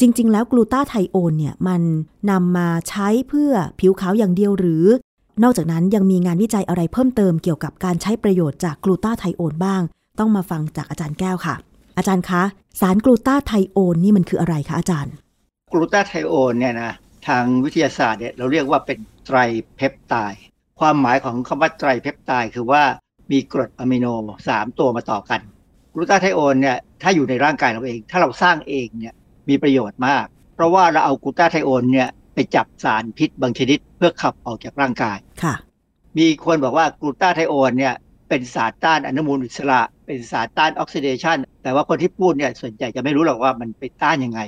[0.00, 1.82] จริง ๆ แล้วกลูตาไทโอนเนี่ยมัน
[2.30, 4.84] นำมาใช้เพื่อผิวขาวอย่างเดียวหรือ
[5.42, 9.82] นอกจากนั้นยังมีงานวิจัยอะไรเพิ่มเติมเกี่ยวกับการใช้ประโยชน์จากกลูตาไทโอนบ้าง
[10.18, 11.54] ต้องมาฟังจากอาจารย์แก้วค่ะ
[11.96, 12.42] อาจารย์คะ
[12.80, 15.12] สารกลูตาไทโอนนี่มันคืออะไรคะอาจารย์
[15.72, 16.92] กลูตาไทโอนเนี่ยนะ
[17.28, 19.38] ทางวิทยาศาสตร์เนี่ยเราเรียกว่าเป็นไตร
[19.76, 20.42] เพปไตด์
[20.80, 22.82] ความหมายของคำว่าไตรเพปไตด์คือว่า
[23.32, 24.06] มีกรดอะมิโน
[24.46, 25.40] 3 ตัวมาต่อกัน
[25.94, 29.14] กลูตาไทโอนเนี่ยถ้าอยู่ในร่างกายเราเอง ถ้าเราสร้างเองเนี่ย
[29.48, 35.54] มีประโยชน์มาก เพราะว่าเราเอากลูตาไทโอนเนี่ยไปจับสารพิษบางชนิดเพื่อขับออกจากร่างกายค่ะ
[36.18, 37.94] มีคนบอกว่ากลูตาไทโอนเนี่ย
[38.28, 44.40] เป็นสารต้านอนุมูลอิสระ เป็นสารต้านออกซิเดชันแต่ว่าคนที่พูดเนี่ยส่วนใหญ่จะไม่รู้หรอกว่ามันไปต้านยังไง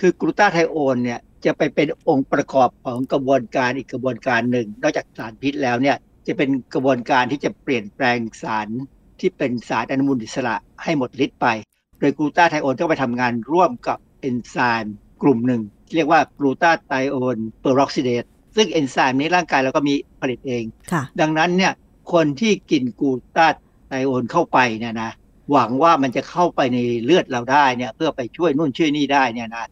[0.00, 8.68] คือกลูตาไทโอนเนี่ย จะไปเป็นองค์ประกอบของกระบวนการอีกกระบวนการหนึ่ง นอกจากสารพิษแล้วเนี่ยจะเป็นกระบวนการที่จะเปลี่ยนแปลงสาร
[9.20, 11.46] ที่เป็นสารอนุมูลอิสระให้หมดฤทธิ์ไป
[12.00, 15.62] โดยกลูตาไทโอนต้องไปทำงานร่วมกับเอนไซม์กลุ่มหนึ่ง
[15.94, 18.24] เรียกว่ากลูตาไทโอนเปอร์ออกซิเดส
[18.56, 21.72] ซึ่งเอนไซม์นี้ร่างกายเราก็มีผลิตเองค่ะดังนั้นเนี่ย
[22.12, 23.48] คนที่กินกลูตา
[23.88, 25.10] ไทโอนเข้าไปเนี่ยนะ
[25.52, 29.64] หวังว่ามันจะเข้าไปในเลือดเราได้เนี่ยเพื่อไปช่วยนู่นช่วยนี่ได้เนี่ยนะ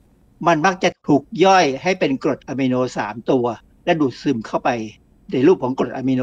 [0.47, 2.75] มันมักจะถูกย่อยให้เป็นกรดอะมิโน
[3.05, 3.47] 3ตัว
[3.85, 4.69] และดูดซึมเข้าไป
[5.33, 6.23] ในรูปของกรดอะมิโน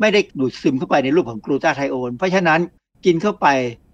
[0.00, 2.60] ไม่ได้ดูดซึมเข้าไปในรูปของกลูตาไทโอน เพราะฉะนั้น
[3.04, 3.46] กินเข้าไป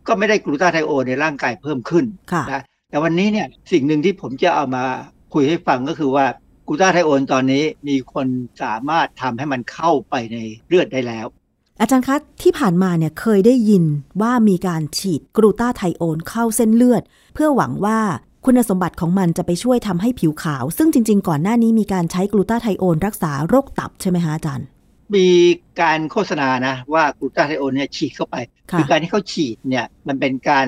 [0.06, 4.84] ก็ไม่ได้กลูตาไทโอนในร่างกายเพิ่มขึ้นค่ะนะแต่วันนี้เนี่ยสิ่งหนึ่งที่ผมจะเอามา
[5.34, 6.26] คุยให้ฟังก็คือว่า
[6.66, 8.26] กลูตาไทโอนตอนนี้มีคน
[8.62, 11.26] สามารถทำให้มันเข้าไปในเลือดได้แล้ว
[11.80, 13.84] อาจารย์คะที่ผ่านมาเนี่ยเคยได้ยิน
[14.22, 17.02] ว่ามีการฉีดกลูตาไทโอนเข้าเส้นเลือด
[17.34, 18.00] เพื่อหวังว่า
[18.46, 24.66] คุณสมบัติของมันจะไปช่วยทำให้ผิวขาว ซึ่งจริง ๆ ก่อนหน้านี้มีการใช้กลูตาไทโอนรักษาโรคตับใช่ไหมคะอาจารย์
[25.14, 25.28] มี
[25.80, 28.36] การโฆษณานะว่ากลูตาไทโอนเนี่ยฉีดเข้าไป
[28.72, 30.66] ค่ะอการที่เขาฉีดเนี่ยมันเป็นการ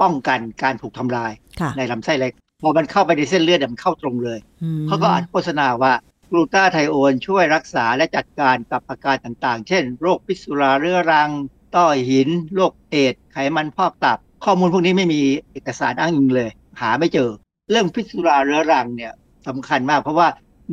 [0.00, 5.92] ป้องกันการถูกทำลายค่ะในลำไส้เล็ก พอมันเข้าไปในเส้นเลือดเนี่ยมันเข้าตรงเลยอืมเขาก็อ่านโฆษณาว่า
[6.30, 11.30] กลูตาไทโอนช่วยรักษาและจัดการกับอาการต่างๆ เช่น โรคพิษสุราเรื้อรัง
[11.74, 15.20] ต้อหิน โรคเอดส์ไขมันพอกตับ ข้อมูลพวกนี้ไม่มี
[15.52, 16.50] เอกสารอ้างอิงเลย
[16.80, 17.30] หาไม่เจอ
[17.70, 19.12] เรื่องพิษสุราเรื้อรังเนี่ย
[19.46, 20.28] สำคัญมาก เพราะว่า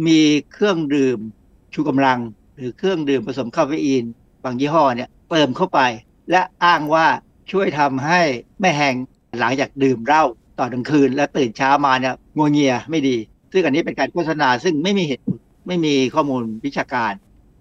[0.08, 0.22] มี
[0.54, 1.20] เครื่องดื่ม
[1.74, 2.20] ชูกำลัง
[2.56, 4.04] หรือเครื่องดื่มผสมคาเฟอีน
[4.44, 5.80] บางยี่ห้อเนี่ยเติมเข้าไป
[6.32, 7.08] และอ้างว่า
[7.52, 8.22] ช่วยทำให้
[8.60, 8.96] ไม่แหง
[9.40, 10.24] หลังจากดื่มเหล้า
[10.60, 13.18] ตอนกลางคืน และตื่นเช้ามาเนี่ยงัวเงียไม่ดี
[13.54, 15.38] ซึ่งอันนี้เป็นการโฆษณาซึ่งไม่มีเหตุผล
[15.68, 17.14] ไม่มีข้อมูลวิชาการ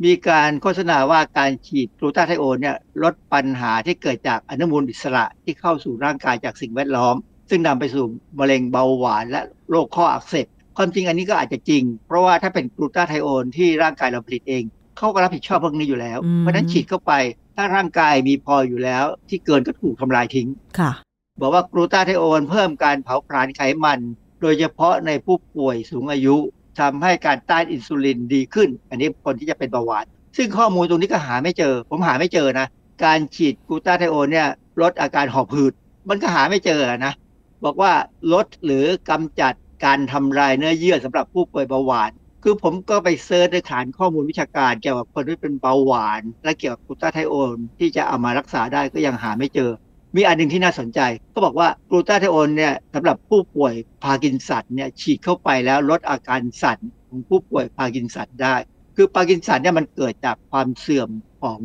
[0.05, 7.17] มีการโฆษณาว่าการฉีดกลูตาไทโอนเนี่ยลดปัญหาที่เกิดจากอนุมูลอิสระที่เข้าสู่ร่างกายจากสิ่งแวดล้อม
[7.51, 8.05] ซึ่งนำไปสู่
[8.39, 9.41] มะเร็งเบาหวานและ
[9.71, 14.63] โรคข้ออักเสบความจริงอันนี้ก็อาจจะจริง เพราะว่าถ้าเป็นกลูตาไทโอนที่ร่างกายเราผลิตเอง
[14.99, 17.13] เขาก็รับผิดชอบพวกนี้อยู่แล้วอืมเพราะฉะนั้นฉีดเข้าไป
[17.57, 20.93] ถ้าร่างกายมีพออยู่แล้ว ที่เกินก็ถูกทำลายทิ้งค่ะ
[21.41, 24.01] บอกว่ากลูตาไทโอนเพิ่มการเผาผลาญไขมัน
[24.43, 26.37] โดยเฉพาะในผู้ป่วยสูงอายุ
[26.81, 30.05] ทำให้การต้านอินซูลินดีขึ้น อันนี้คนที่จะเป็นเบาหวาน
[30.37, 32.67] ซึ่งข้อมูลตรงนี้ก็หาไม่เจอ ผมหาไม่เจอนะ
[33.05, 34.49] การฉีดกลูตาไทโอนเนี่ย
[34.81, 35.73] ลดอาการหอบหืด
[36.09, 37.13] มันก็หาไม่เจอนะ
[37.65, 37.93] บอกว่า
[38.33, 39.55] ลดหรือกำจัด
[39.85, 42.11] การทำลายเนื้อเยื่อสำหรับผู้ป่วยเบาหวาน
[42.43, 49.71] คือผมก็ไปเซิร์ชในฐานข้อมูลวิชาการเกี่ยวกับคนที่เป็นเบาหวาน และเกี่ยวกับกลูตาไทโอนที่จะเอามารักษาได้ก็ยังหาไม่เจอ
[50.17, 51.01] มีอันหนึ่งที่น่าสนใจ
[51.35, 58.55] ก็บอกว่ากลูตาไทโอนเนี่ยสำหรับผู้ป่วยพาร์กินสันเนี่ยฉีดเข้าไปแล้วลดอาการสั่นของผู้ป่วยพาร์กินสันได้
[58.97, 61.11] คือพาร์กินสันเนี่ยมันเกิดจากความเสื่อม
[61.43, 61.61] ของ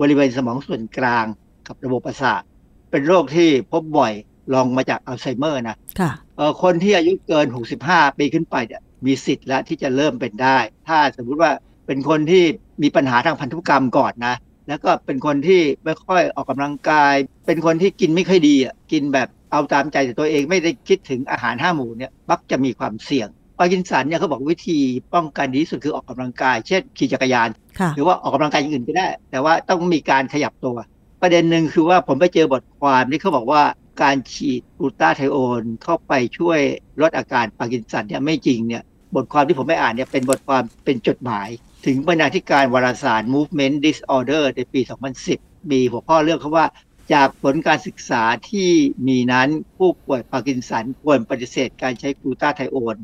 [0.00, 1.26] บริเวณสมองส่วนกลาง
[1.66, 2.42] กับระบบประสาท
[2.90, 4.12] เป็นโรคที่พบบ่อย
[4.54, 7.46] รองมาจากอัลไซเมอร์นะค่ะเอ่อคนที่อายุเกิน
[7.82, 11.52] 65 ปีขึ้นไปเนี่ยมีสิทธิ์แล้วที่จะเริ่มเป็นได้ ถ้าสมมุติว่า
[11.86, 12.44] เป็นคนที่
[12.82, 14.34] มีปัญหาทางพันธุกรรมก่อนนะ
[14.68, 17.14] แล้วก็เป็นคนที่ไม่ค่อยออกกำลังกาย
[17.46, 23.28] เป็นคนที่กินไม่ค่อยดีอะกินแบบเอาตามใจแต่ตัวเองไม่ได้คิดถึงอาหารห้าหมู่เนี่ยมักจะมีความเสี่ยง
[23.58, 24.78] ปาร์กินสันเนี่ยเขาบอกวิธี
[25.14, 30.76] ป้องกันดีที่สุดคือออกกำลังกาย เช่นขี่จักรยานค่ะหรือว่าออกกำลังกายอย่างอื่นก็ได้ แต่ว่าต้องมีการขยับตัว
[31.22, 33.62] ประเด็นหนึ่งคือว่าผมไปเจอบทความที่เขาบอกว่า
[34.02, 36.60] การฉีดกลูตาไทโอนเข้าไปช่วย
[37.00, 38.82] ลดอาการปาร์กินสันเนี่ยไม่จริงเนี่ย
[39.14, 41.48] บทความที่ผมไปอ่านเนี่ยเป็นบทความเป็นจดหมาย
[41.86, 44.80] ถึงบรรณาธิการวารสาร Movement Disorder ในปี
[45.26, 46.66] 2010 มีหัวข้อเรื่องเขาว่า
[47.12, 48.70] จากผลการศึกษาที่
[49.08, 52.96] มีนั้นผู้ป่วยปาร์กินสันควรปฏิเสธการใช้กลูตาไทโอน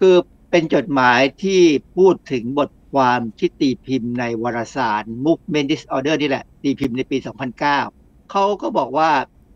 [0.00, 0.16] คือ
[0.50, 1.60] เป็นจดหมายที่
[1.96, 7.16] พูดถึงบทความที่ตีพิมพ์ในวารสาร Movement Disorder นี่แหละ ตีพิมพ์ในปี
[7.54, 9.10] 2009 เขาก็บอกว่า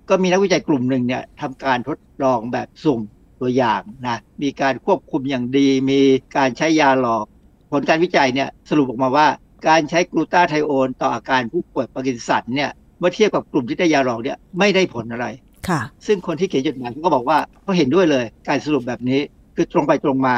[0.08, 3.00] ก็มีนักวิจัยกลุ่มหนึ่งเนี่ยทำการทดลองแบบสุ่ม
[3.40, 6.00] ตัวอย่างนะมีการควบคุมอย่างดี มี
[6.36, 7.24] การใช้ยาหลอก
[7.70, 9.26] ผลการวิจัยเนี่ยสรุปออกมาว่า
[9.68, 15.26] การใช้กลูตาไทโอนต่ออาการผู้ป่วยปาร์กินสันเนี่ยเมื่อเทียบกับกลุ่มที่ได้ยาหลอกเนี่ยไม่ได้ผลอะไร
[15.68, 19.20] ค่ะ ซึ่งคนที่เขียนจดหมายเขาก็บอกว่าเขาเห็นด้วยเลยการสรุปแบบนี้
[19.56, 20.36] คือตรงไปตรงมา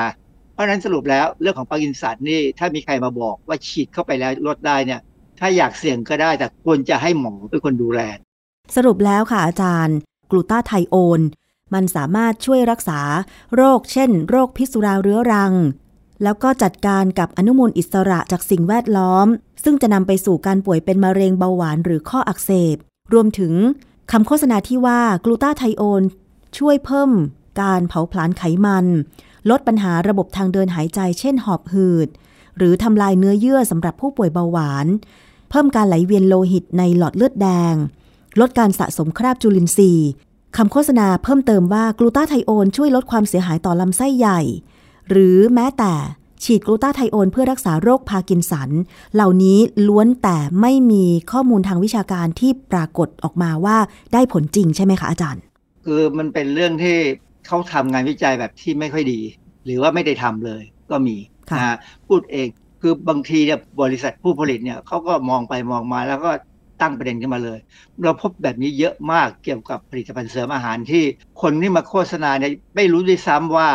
[0.52, 5.00] เพราะฉะนั้นสรุปแล้วเรื่องของปาร์กินสันนี่ถ้ามีใครมาบอกว่าฉีดเข้าไปแล้วลดได้เนี่ย
[5.40, 8.00] ถ้าอยากเสี่ยงก็ได้แต่ควรจะให้หมอเป็นคนดูแล
[8.76, 9.96] สรุปแล้วค่ะอาจารย์
[10.30, 11.20] กลูตาไทโอน
[11.74, 13.00] มันสามารถช่วยรักษา
[13.54, 15.54] โรคเช่น โรคพิษสุราเรื้อรัง
[16.22, 19.26] แล้วก็จัดการกับอนุมูลอิสระจากสิ่งแวดล้อม
[19.64, 22.76] ซึ่งจะนำไปสู่การป่วยเป็นมะเร็งเบาหวานหรือข้ออักเสบ
[23.12, 23.52] รวมถึง
[24.12, 26.02] คำโฆษณาที่ว่ากลูตาไทโอน
[26.58, 27.10] ช่วยเพิ่ม
[27.60, 28.86] การเผาผลาญไขมัน
[29.50, 32.08] ลดปัญหาระบบทางเดินหายใจ เช่นหอบหืด
[32.56, 34.86] หรือทำลายเนื้อเยื่อสำหรับผู้ป่วยเบาหวาน
[35.50, 37.74] เพิ่มการไหลเวียนโลหิตในหลอดเลือดแดง
[38.40, 40.08] ลดการสะสมคราบจุลินทรีย์
[40.56, 44.40] คำโฆษณาเพิ่มเติมว่ากลูตาไทโอนช่วยลดความเสียหายต่อลำไส้ใหญ่
[45.10, 45.92] หรือแม้แต่
[46.44, 48.70] ฉีดกลูตาไทโอนเพื่อรักษาโรคพาร์กินสัน
[49.14, 53.76] เหล่านี้ล้วนแต่ไม่มีข้อมูลทางวิชาการที่ปรากฏออกมาว่า
[54.12, 55.42] ได้ผลจริงใช่ไหมคะอาจารย์
[55.84, 56.96] คือมันเป็นเรื่องที่
[57.46, 59.20] เขาทำงานวิจัยแบบที่ไม่ค่อยดี
[59.64, 61.16] หรือว่าไม่ได้ทำเลยก็มี
[61.50, 61.76] ค่ะนะฮะ
[62.08, 62.48] พูดเอง
[62.80, 66.30] คือบางทีเนี่ยบริษัทผู้ผลิตเนี่ยเขาก็มองไปมองมาแล้วก็
[66.80, 67.58] ตั้งประเด็นขึ้นมาเลย
[68.02, 71.04] เราพบแบบนี้เยอะมากเกี่ยวกับผลิตภัณฑ์เสริมอาหารที่
[71.42, 73.68] คนที่มาโฆษณาเนี่ยไม่รู้ด้วยซ้ำว่า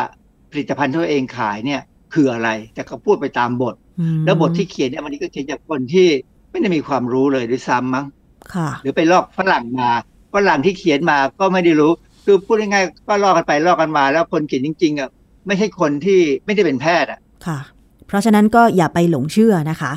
[0.52, 1.82] ผลิตภัณฑ์ที่ตัวเองขายเนี่ย
[2.14, 6.08] คืออะไร แต่ก็พูดไปตามบทอืมแล้วบทที่เขียนเนี่ยมันก็เขียนจากคนที่
[6.52, 8.06] ไม่ได้มีความรู้เลยด้วยซ้ำมั้ง
[8.54, 9.90] ค่ะหรือไปลอกฝรั่งมา
[10.34, 11.92] ฝรั่งที่เขียนมาก็ไม่ได้รู้
[12.26, 15.10] คือพูดง่ายๆก็ลอกกันไปลอกกันมา แล้วคนเขียนจริงๆอะ
[15.48, 17.60] ไม่ใช่คนที่ไม่ได้เป็นแพทย์อะค่ะ
[18.08, 19.92] เพราะฉะนั้นก็อย่าไปหลงเชื่อนะคะ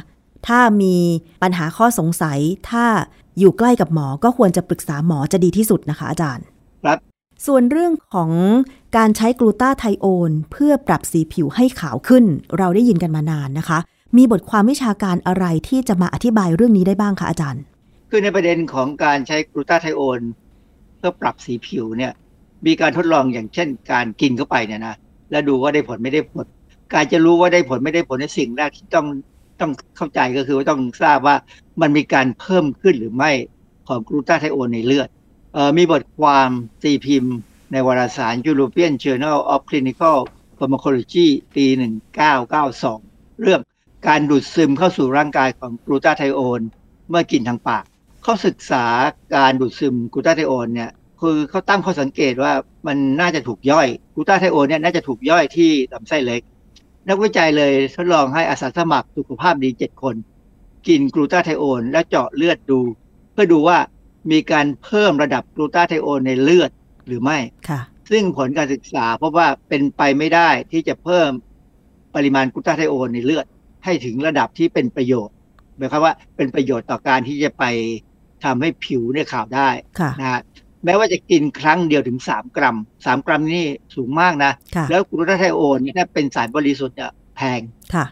[0.46, 0.96] ถ้ามี
[1.42, 2.38] ปัญหาข้อสงสัย
[2.70, 2.84] ถ้า
[3.38, 6.44] อยู่ใกล้กับหมอก็ควรจะปรึกษาหมอจะดีที่สุดนะคะ อาจารย์
[6.82, 6.98] ครับ
[7.46, 8.30] ส่วนเรื่องของ
[8.96, 12.24] การใช้กลูตาไทโอน เพื่อปรับสีผิวให้ขาวขึ้น
[12.58, 13.78] เราได้ยินกันมานานนะคะ
[14.16, 17.62] มีบทความวิชาการอะไรที่จะมาอธิบายเรื่องนี้ได้บ้างคะอาจารย์
[18.10, 20.20] คือในประเด็นของการใช้กลูตาไทโอน
[20.98, 22.12] เพื่อปรับสีผิวเนี่ย
[22.66, 24.94] มีการทดลองอย่างเช่น การกินเข้าไปเนี่ยนะ
[25.30, 26.46] แล้วดูว่าได้ผลไม่ได้ผล
[26.94, 29.06] การจะรู้ว่าได้ผลไม่ได้ผลในสิ่งแรกที่ต้อง
[29.60, 31.36] ต้องเข้าใจก็คือว่าต้องทราบว่า
[31.80, 33.30] มันมีการเพิ่มขึ้นหรือไม่
[33.88, 35.08] ของกลูตาไทโอนในเลือด
[35.56, 36.50] ออมีบทความ
[36.82, 37.34] ตีพิมพ์
[37.72, 40.18] ในวารสาร European Journal of Clinical
[40.58, 41.66] Pharmacology ปี
[42.52, 43.60] 1992 เรื่อง
[44.08, 46.60] การดูดซึมเข้าสู่ร่างกายของกลูตาไทโอน
[47.10, 47.84] เมื่อกินทางปาก
[48.22, 48.84] เขาศึกษา
[49.36, 50.90] การดูดซึมกลูตาไทโอนเนี่ย
[51.20, 52.52] คือเขาตั้งข้อสังเกตว่า
[52.86, 56.42] มันน่าจะถูกย่อยกลูตาไทโอนเนี่ยน่าจะถูกย่อยที่ลำไส้เล็ก
[57.08, 60.14] นักวิจัยเลยทดลองให้อาสาสมัครสุขภาพดีเจ็ดคน
[60.88, 62.80] กินกลูตาไทโอน และเจาะเลือดดู
[63.32, 63.78] เพื่อดูว่า
[64.30, 66.70] มีการเพิ่มระดับกลูตาไทโอนในเลือด
[67.06, 67.38] หรือไม่
[67.68, 67.80] ค่ะ
[68.10, 71.30] ซึ่งผลการศึกษาพบว่าเป็นไปไม่ได้ที่จะเพิ่ม
[72.14, 73.46] ปริมาณกลูตาไทโอนในเลือด
[73.84, 75.34] ให้ถึงระดับที่เป็นประโยชน์
[75.76, 77.64] หมายความว่าเป็นประโยชน์ต่อการที่จะไป
[78.44, 79.68] ทำให้ผิวเนี่ยขาวได้
[80.00, 80.40] ค่ะนะฮะ
[80.84, 83.64] แม้ว่าจะกินครั้งเดียวถึง3กรัม3กรัมนี่
[83.94, 87.60] สูงมากนะค่ะแล้วกลูตาไทโอนเนี่ยถ้าเป็นสารบริสุทธิ์เนี่ยแพง
[87.94, 88.04] ค่ะ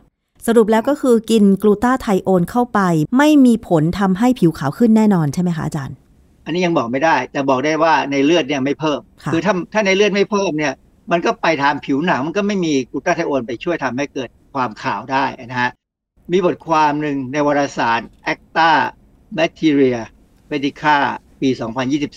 [0.47, 2.81] สรุปแล้วก็คือกินกลูตาไทโอนเข้าไป
[3.19, 5.97] ไม่มีผลทำให้ผิวขาวขึ้นแน่นอนใช่ไหมคะอาจารย์
[6.45, 10.75] อันนี้ยังบอกไม่ได้ แต่บอกได้ว่าในเลือดเนี่ยไม่เพิ่มค่ะอถ้าถ้าในเลือดไม่เพิ่มเนี่ย
[11.13, 15.71] มันก็ไปทางผิวหนังมันก็ไม่มีกลูตาไทโอนไปช่วยทำให้เกิดความขาวได้นะฮะ
[16.33, 18.01] มีบทความหนึ่งในวารสาร
[18.33, 18.71] Acta
[19.39, 20.01] Bacteria
[20.51, 20.97] Medica
[21.41, 21.49] ปี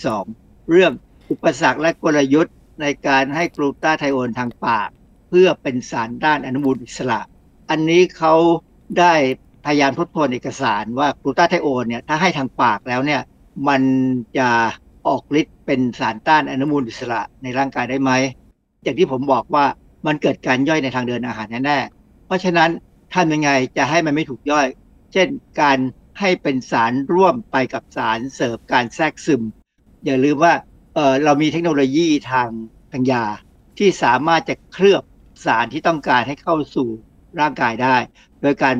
[0.02, 0.92] 2022 เรื่อง
[1.30, 4.88] อุปสรรคและกลยุทธ์ในการให้กลูตาไทโอนทางปาก
[5.28, 7.20] เพื่อเป็นสารด้านอนุมูลอิสระ
[7.70, 8.34] อันนี้เขา
[8.98, 9.14] ได้
[9.66, 13.20] พยายามทบทวนเอกสารว่ากลูตาไทโอนเนี่ยถ้าให้ทางปากแล้วเนี่ย
[13.68, 13.82] มัน
[14.38, 14.48] จะ
[15.08, 18.10] ออกฤทธิ์เป็นสารต้านอนุมูลอิสระในร่างกายได้ไหม
[18.82, 19.64] อย่างที่ผมบอกว่า
[20.06, 22.70] มันเกิดการย่อยในทางเดินอาหารแน่ๆ เพราะฉะนั้น
[23.14, 24.66] ทำยังไงจะให้มันไม่ถูกย่อย
[25.12, 25.28] เช่น
[25.60, 25.78] การ
[26.20, 29.42] ให้เป็นสารร่วมไปกับสารเสริมการแทรกซึม
[30.04, 30.54] อย่าลืมว่า
[30.94, 32.48] เเรามีเทคโนโลยีทาง
[32.92, 33.24] ทางยา
[33.78, 35.02] ที่สามารถจะเคลือบ
[35.44, 36.88] สารที่ต้องการให้เข้าสู่
[37.40, 37.96] ร่างกายได้
[38.42, 38.76] โดยการ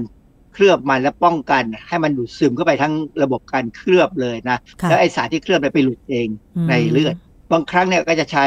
[0.52, 6.28] เคลือบมันและป้องกัน ให้มันดูดซึมเข้าไปทั้งระบบการเคลือบเลยนะ แล้วไอสารที่เคลือบไปหลุดเอง
[6.68, 7.14] ในเลือด
[7.52, 8.46] บางครั้งเนี่ยก็จะใช้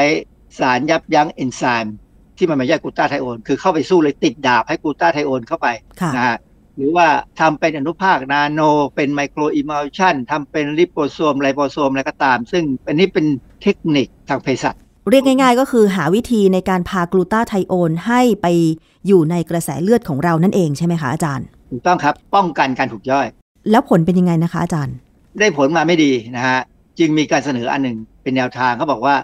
[0.58, 1.96] สารยับยั้งเอนไซม์
[2.36, 5.68] ที่มันมาแยกกูตาไทโอน คือเข้าไปสู้เลยติดดาบให้กูตาไทโอนเข้าไป
[6.16, 6.36] นะฮะ
[6.76, 7.06] หรือว่า
[7.40, 8.60] ทำเป็นอนุภาคนาโน
[8.94, 13.26] เป็นไมโครอิมัลชันทำเป็นลิโปโซมไลโปโซมอะไรก็ตาม ซึ่งอันนี้เป็น
[13.62, 14.74] เทคนิคทางเภสัช
[15.10, 18.46] เรียกง่าย ๆ ก็คือหาวิธีในการพากลูตาไทโอนให้ไป
[19.06, 23.26] อยู่ในกระแสเลือดของเรานั่นเองใช่ไหมคะอาจารย์ถูกต้องครับป้องกันการถูกย่อย
[23.70, 24.96] แล้วผลเป็นยังไงนะคะอาจารย์
[25.38, 26.58] ได้ผลมาไม่ดีนะฮะ
[26.98, 29.16] จึงมีการเสนออันหนึ่งเป็นแนวทางเขาบอกว่า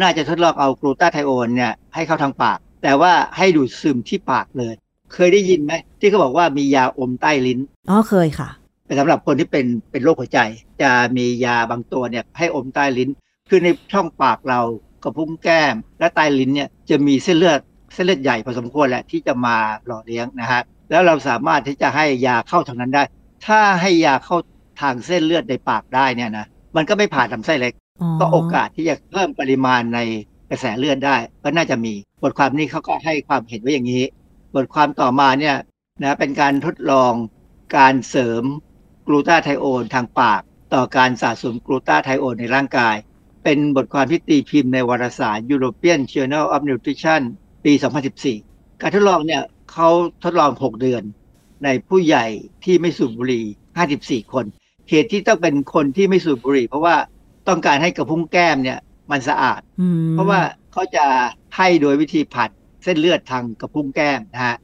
[0.00, 4.74] น่าจะทดลองเอากลูตาไทโอนเนี่ยให้เข้าทางปาก แต่ว่าให้ดูดซึมที่ปากเลย
[5.12, 7.58] เคยได้ยินไหมที่เขาบอกว่ามียาอมใต้ลิ้น
[7.90, 8.48] อ๋อเคยค่ะ
[8.86, 10.40] เป็นสำหรับคนที่เป็นเป็นโรคหัวใจ
[10.82, 13.10] จะมียาบางตัวเนี่ยให้อมใต้ลิ้น
[13.48, 14.60] คือในช่องปากเรา
[15.02, 17.60] กระพุ้งแก้ม และใต้ลิ้นเนี่ยจะมีเส้นเลือด
[17.94, 23.02] เส้นเลือดใหญ่พอสมควรแหละที่จะมาหล่อเลี้ยงนะฮะแล้วเราสามารถที่จะให้ยาเข้าทางนั้นได้
[23.46, 24.36] ถ้าให้ยาเข้า
[24.80, 26.46] ทางเส้นเลือดในปากได้เนี่ยนะ
[26.76, 27.72] มันก็ไม่ผ่านลำไส้เล็ก
[28.20, 29.98] ก็โอกาสที่จะเพิ่มปริมาณใน
[30.50, 31.92] กระแสเลือดได้ ก็น่าจะมี
[32.22, 34.04] บทความนี้เขาก็ให้ความเห็นไว้อย่างนี้
[34.56, 35.56] บทความต่อมาเนี่ย
[36.02, 37.12] นะเป็นการทดลอง
[37.76, 38.44] การเสริม
[39.06, 40.40] กลูตาไทโอนทางปาก
[40.74, 42.96] ต่อการสะสมกลูตาไทโอนในร่างกาย
[43.44, 47.22] เป็นบทความที่ตีพิมพ์ในวารสาร European Journal of Nutrition
[47.64, 47.72] ปี
[48.26, 49.42] 2014 การทดลองเนี่ย
[49.72, 49.88] เขา
[50.24, 51.02] ทดลอง 6 เดือน
[51.64, 52.26] ในผู้ใหญ่
[52.64, 53.44] ที่ไม่สูบบุหรี่
[54.24, 54.44] 54 คน
[54.88, 56.96] เหตุที่ต้องเป็นคนที่ไม่สูบบุหรี่ เพราะว่า
[57.48, 58.78] ต้องการให้กระพุ้งแก้มเนี่ย
[59.10, 59.60] มันสะอาด
[60.12, 60.40] เพราะว่า
[60.72, 61.06] เขาจะ
[61.56, 62.50] ให้โดยวิธีผัด
[62.86, 64.56] เส้นเลือดทางกระพุ้งแก้มนะฮะ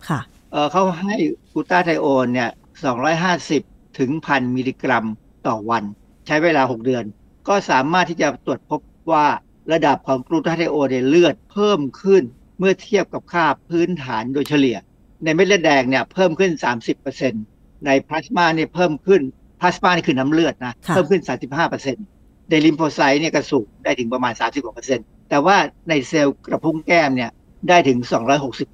[0.73, 1.17] เขาให้
[1.53, 2.51] กูตาไทโอนเนี่ย
[3.23, 5.07] 250 ถึงพันมิลลิกรัม
[5.47, 5.85] ต่อวัน
[6.27, 7.05] ใช้เวลา 6 เดือน
[7.49, 9.27] ก็สามารถที่จะตรวจพบว่า
[9.73, 12.23] ระดับของกลูตาไทโอนในเลือดเพิ่มขึ้น
[12.59, 14.77] เมื่อเทียบกับค่าพื้นฐานโดยเฉลี่ย
[15.25, 16.53] ในเม็ดเลือดแดงเนี่ยเพิ่มขึ้น
[17.19, 19.23] 30%ในพลาสมาเนี่ยเพิ่มขึ้น
[19.61, 21.23] พลาสมานี่คือน้ำเลือดนะเพิ่มขึ้น
[21.87, 24.33] 35%ในลิมโฟไซต์เนี่ยก็สูงได้ถึงประมาณ
[24.83, 25.57] 30%แต่ว่า
[25.89, 27.31] ในเซลล์กระพุ้งแก้มเนี่ย
[27.69, 27.99] ได้ถึง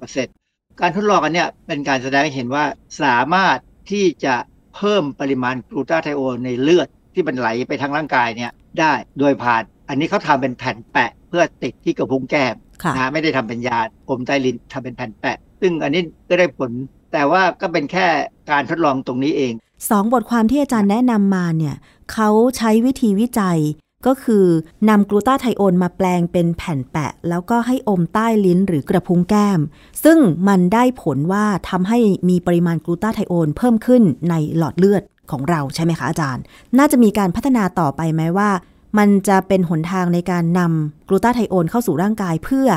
[0.03, 2.65] 260%การทดลองอันเนี้ยเป็นการแสดงให้เห็นว่า
[3.03, 3.57] สามารถ
[3.91, 4.35] ที่จะ
[4.75, 12.55] เพิ่มปริมาณกลูตาไทโอนในเลือดที่มันไหลไปทางร่างกายเนี่ยได้โดยผ่าน อันนี้เขาทำเป็นแผ่นแปะเพื่อติดที่กระพุ้งแก้ม
[12.95, 13.79] นะไม่ได้ทำเป็นยา
[14.09, 16.71] อมใต้ลิ้นทำเป็นแผ่นแปะ ซึ่งอันนี้ก็ได้ผล
[17.13, 18.07] แต่ว่าก็เป็นแค่
[18.51, 19.53] การทดลองตรงนี้เอง
[19.89, 21.75] สองบทความที่อาจารย์แนะนำมาเนี่ย
[22.13, 23.59] เขาใช้วิธีวิจัย
[24.07, 24.45] ก็คือ
[24.89, 29.59] นำกลูตาไทโอนมาแปลงเป็นแผ่นแปะ แล้วก็ให้อมใต้ลิ้นหรือกระพุ้งแก้ม
[30.03, 36.43] ซึ่งมันได้ผลว่าทำให้มีปริมาณกลูตาไทโอนเพิ่มขึ้นในหลอดเลือดของเราใช่ไหมคะอาจารย์
[36.77, 38.49] น่าจะมีการพัฒนาต่อไปไหมว่า
[38.97, 42.67] มันจะเป็นหนทางในการนำกลูตาไทโอนเข้าสู่ร่างกายเพื่อ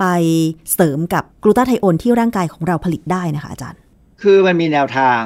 [0.00, 0.04] ไป
[0.74, 3.80] เสริมกับกลูตาไทโอนที่ร่างกายของเราผลิตได้นะคะอาจารย์
[4.22, 5.20] คือมันมีแนวทาง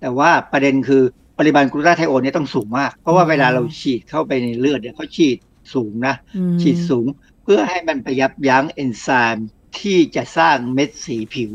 [0.00, 1.02] แต่ว่าประเด็นคือ
[1.46, 5.36] ริมาณกลูตาไทโอนนี่ต้องสูงมาก เพราะว่าเวลาเราฉีดเข้าไปในเลือดเนี่ยเขาฉีด
[5.74, 6.14] สูงนะ
[6.62, 7.06] ฉีดสูง
[7.44, 11.50] เพื่อให้มันไปยับยั้งเอนไซม์ที่จะสร้างเม็ดสีผิว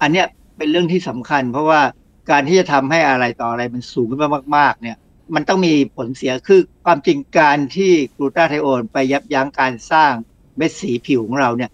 [0.00, 0.26] อันเนี้ย
[0.56, 1.80] เป็นเรื่องที่สำคัญ เพราะว่า
[2.30, 4.20] การที่จะทำให้อะไรต่ออะไรมันสูงขึ้น
[4.56, 4.96] มาก ๆ เนี่ย
[5.34, 10.12] มันต้องมีผลเสียคือความจริงการที่กลูตาไทโอนไปยับยั้งการสร้าง
[10.56, 11.70] เม็ดสีผิวของเราเนี่ย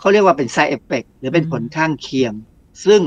[0.00, 2.32] เขาเรียกว่าเป็น side effect หรือเป็นผลข้างเคียง
[2.86, 3.00] ซึ่ง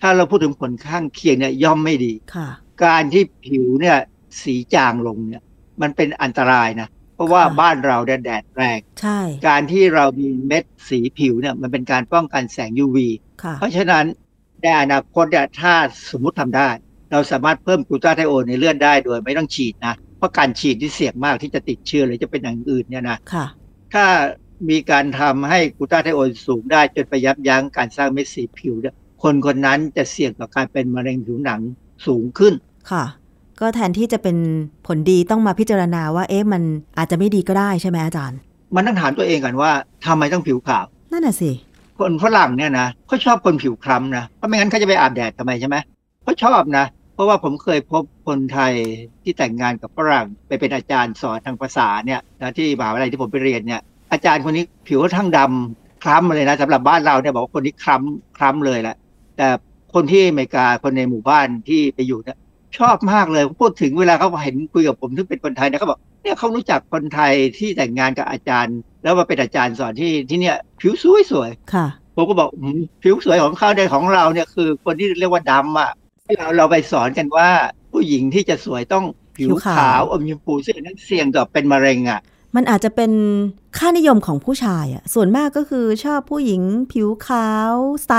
[0.00, 2.12] ถ้าเราพูดถึงผลข้างเคียงเนี่ยย่อมไม่ดี
[2.84, 3.98] การที่ผิวเนี่ย
[4.42, 5.42] สีจางลงเนี่ย
[5.82, 9.18] มันเป็นอันตรายนะ เพราะว่าบ้านเราแดดแรงใช่
[9.48, 12.98] การที่เรามีเม็ดสีผิวเนี่ยมันเป็นการป้องกันแสง UV
[13.58, 14.04] เพราะฉะนั้น
[14.62, 15.74] ในอนาคตเนี่ยถ้า
[16.10, 16.68] สมมุติทำได้
[17.12, 23.18] เราสามารถเพิ่มกลูตาไทโอนในเลือดได้โดยไม่ต้องฉีดนะ เพราะการฉีดที่เสี่ยงมากที่จะติดเชื้อหรือจะเป็นอย่างอื่นเนี่ยนะ
[23.94, 24.04] ถ้า
[24.70, 31.60] มีการทำให้กูตาไทโอนสูงได้จนไปยับยั้งการสร้างเม็ดสีผิวเนี่ยคนคนนั้นจะเสี่ยงต่อการเป็นมะเร็งผิวหนัง
[32.06, 32.54] สูงขึ้น
[32.90, 33.04] ค่ะ
[33.60, 34.36] ก็แทนที่จะเป็น
[34.86, 36.62] ผลดีต้องมาพิจารณาว่า เอ๊ะมัน
[36.98, 38.38] อาจจะไม่ดีก็ได้ใช่ไหมอาจารย์
[38.74, 39.70] มันต้องถามตัวเองกันว่า
[40.06, 41.50] ทำไมต้องผิวขาวนั่นน่ะสิ
[41.98, 45.76] คนฝรั่งเนี่ยนะเขาชอบคนผิวคล้ำนะเพราะไม่งั้นเขาจะไปอาบแดดทำไมใช่ไหม
[46.22, 48.72] เขาชอบนะเพราะว่าผมเคยพบคนไทย
[49.22, 53.80] ที่แต่งงานกับฝรั่งไปเป็นอาจารย์สอนทางภาษาเนี่ยนะที่มหาวิทยาลัยที่ผมไปเรียนเนี่ย
[54.12, 58.96] อาจารย์คนนี้ผิวทั้งดำคล้ำเลยนะสำหรับบ้านเราเนี่ยบอกว่าคนนี้คล้ำคล้ำเลยแหละ
[59.36, 59.46] แต่
[59.94, 62.38] คนที่อเมริกาคนในหมู่บ้านที่ไปอยู่เนี่ย
[62.78, 75.90] ชอบมากเลยพูดถึงเวลาเขาเห็นคุยกับผมที่เป็นคนไทยเนี่ยเขาบอกเนี่ยเขารู้จักคนไทยที่แต่งงานกับอาจารย์ แล้วมาเป็นอาจารย์สอนที่ที่เนี่ยผิวสวยสวยค่ะผมก็บอกอืมผิวสวยของเขาในของเราเนี่ยคือคนที่เรียกว่าดำอะ
[76.38, 77.48] เราเราไปสอนกันว่า
[77.92, 79.04] ผู้หญิงที่จะสวยต้อง
[79.36, 82.20] ผิวผิวขาวขาวอมชมพูซึ่งอันนั้นเสี่ยงต่อเป็นมะเร็งอะ
[82.56, 83.12] มันอาจจะเป็น
[83.78, 86.62] ค่านิยมของผู้ชายอะส่วนมากก็คือชอบผู้หญิง
[86.92, 87.72] ผิวขาว
[88.06, 88.12] ใส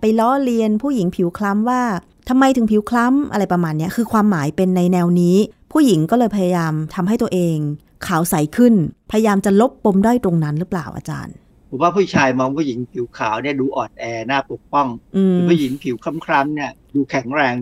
[0.00, 1.82] ไปล้อเลียนผู้หญิงผิวคล้ำว่า
[2.28, 5.36] ทำไมถึงผิวคล้ำอะไรประมาณเนี้ยคือความหมายเป็นในแนวนี้
[5.72, 7.56] ผู้หญิงก็เลยพยายามทำให้ตัวเอง
[8.06, 8.74] ขาวใสขึ้น
[9.10, 11.34] พยายามจะลบปมด้อยตรงนั้นหรือเปล่าอาจารย์
[11.68, 17.54] ผมว่าผู้ชายมองผู้หญิงผิวขาวเนี่ยดูอ่อนแอหน้าปกป้องอืมผู้หญิงผิวคล้ำๆเนี่ยดูแข็งแรง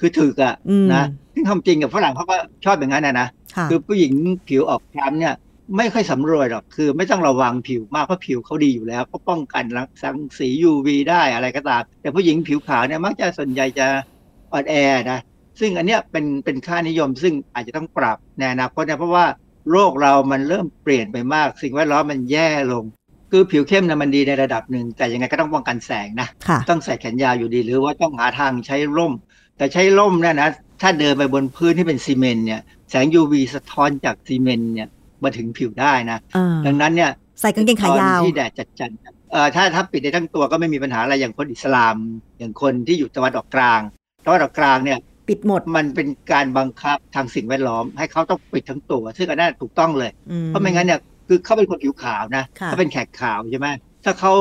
[0.00, 4.12] คือถึกอะอืมนะซึ่งความจริงกับฝรั่งเขาก็ชอบอย่างนั้นนะนะค่ะคือผู้หญิง
[4.48, 5.34] ผิวออกคล้ำเนี่ย
[5.76, 13.86] ไม่ค่อยสำรวจหรอกคือไม่ต้องระวังผิวมากเพราะผิวเขาดีอยู่แล้วเขาป้องกันรังสังสี UV ได้อะไรก็ตาม แต่ผู้หญิงผิวขาวเนี่ยมักจะส่วนใหญ่จะ
[14.52, 14.74] อ่อนแอ
[15.10, 15.20] นะ
[15.60, 19.26] ซึ่งอันเนี้ยเป็นเป็นค่านิยมซึ่งอาจจะต้องปรับในอนาคตนะเพราะว่า
[19.72, 22.84] โลกเรามันเริ่มเปลี่ยนไปมาก สิ่งแวดล้อมมันแย่ลง
[23.30, 29.12] คือผิวเข้มนะมันดีในระดับหนึ่ง แต่ยังไงก็ต้องป้องกันแสงนะค่ะต้องใส่แขนยาวอยู่ดีหรือว่าต้องหาทางใช้ร่ม
[29.56, 30.50] แต่ใช้ร่มเนี่ยนะ
[30.82, 32.60] ถ้าเดินไปบนพื้นที่เป็นซีเมนต์เนี่ย
[32.90, 34.88] แสง UV สะท้อนจากซีเมนต์เนี่ย
[35.24, 37.10] มาถึงผิวได้นะอ่าดังนั้นเนี่ย
[37.40, 38.50] ใส่กางเกงขายาวตอนที่แดด
[38.80, 41.96] จัดๆเอ่อถ้าถ้าปิดในทั้งตัวก็ไม่มีปัญหาอะไรอย่างคนอิสลาม
[42.38, 43.80] อย่างคนที่อยู่ตะวันออกกลาง
[44.26, 44.98] ตะวันออกกลางเนี่ย
[45.28, 53.68] ปิดหมดมันเป็นการบังคับทางสิ่งแวดล้อม ให้เขาต้องปิดทั้งตัว ซึ่งอันนั้นถูกต้องเลยอืเพราะไม่งั้นเนี่ยคือเขาเป็นคนผิวขาวนะค่ะเขาเป็นแขกขาวใช่ไหม
[54.04, 54.32] ถ้าเขา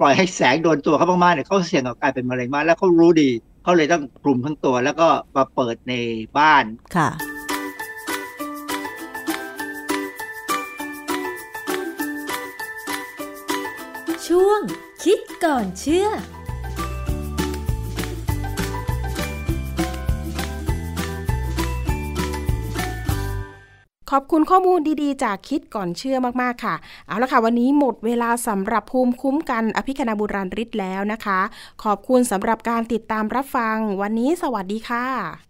[0.00, 3.30] ปล่อยให้แสงโดนตัวเขามากๆเนี่ยเขาเสี่ยงต่อการเป็นมะเร็งมากแล้วเขารู้ดี
[3.62, 5.94] เขาเลยต้องคลุมทั้งตัวแล้วก็มาเปิดใน
[6.38, 6.64] บ้าน
[6.96, 7.08] ค่ะ
[14.34, 14.60] ช่วง
[15.04, 16.12] คิดก่อนเชื่อข
[24.16, 26.74] อบคุณข้อมูลดีๆ จากคิดก่อนเชื่อมากๆค่ะ
[27.06, 31.40] เอาละค่ะ วันนี้หมดเวลาสำหรับภูมิคุ้มกันอภิคณาบุราริศแล้วนะคะ
[31.84, 35.49] ขอบคุณสำหรับการติดตามรับฟัง วันนี้สวัสดีค่ะ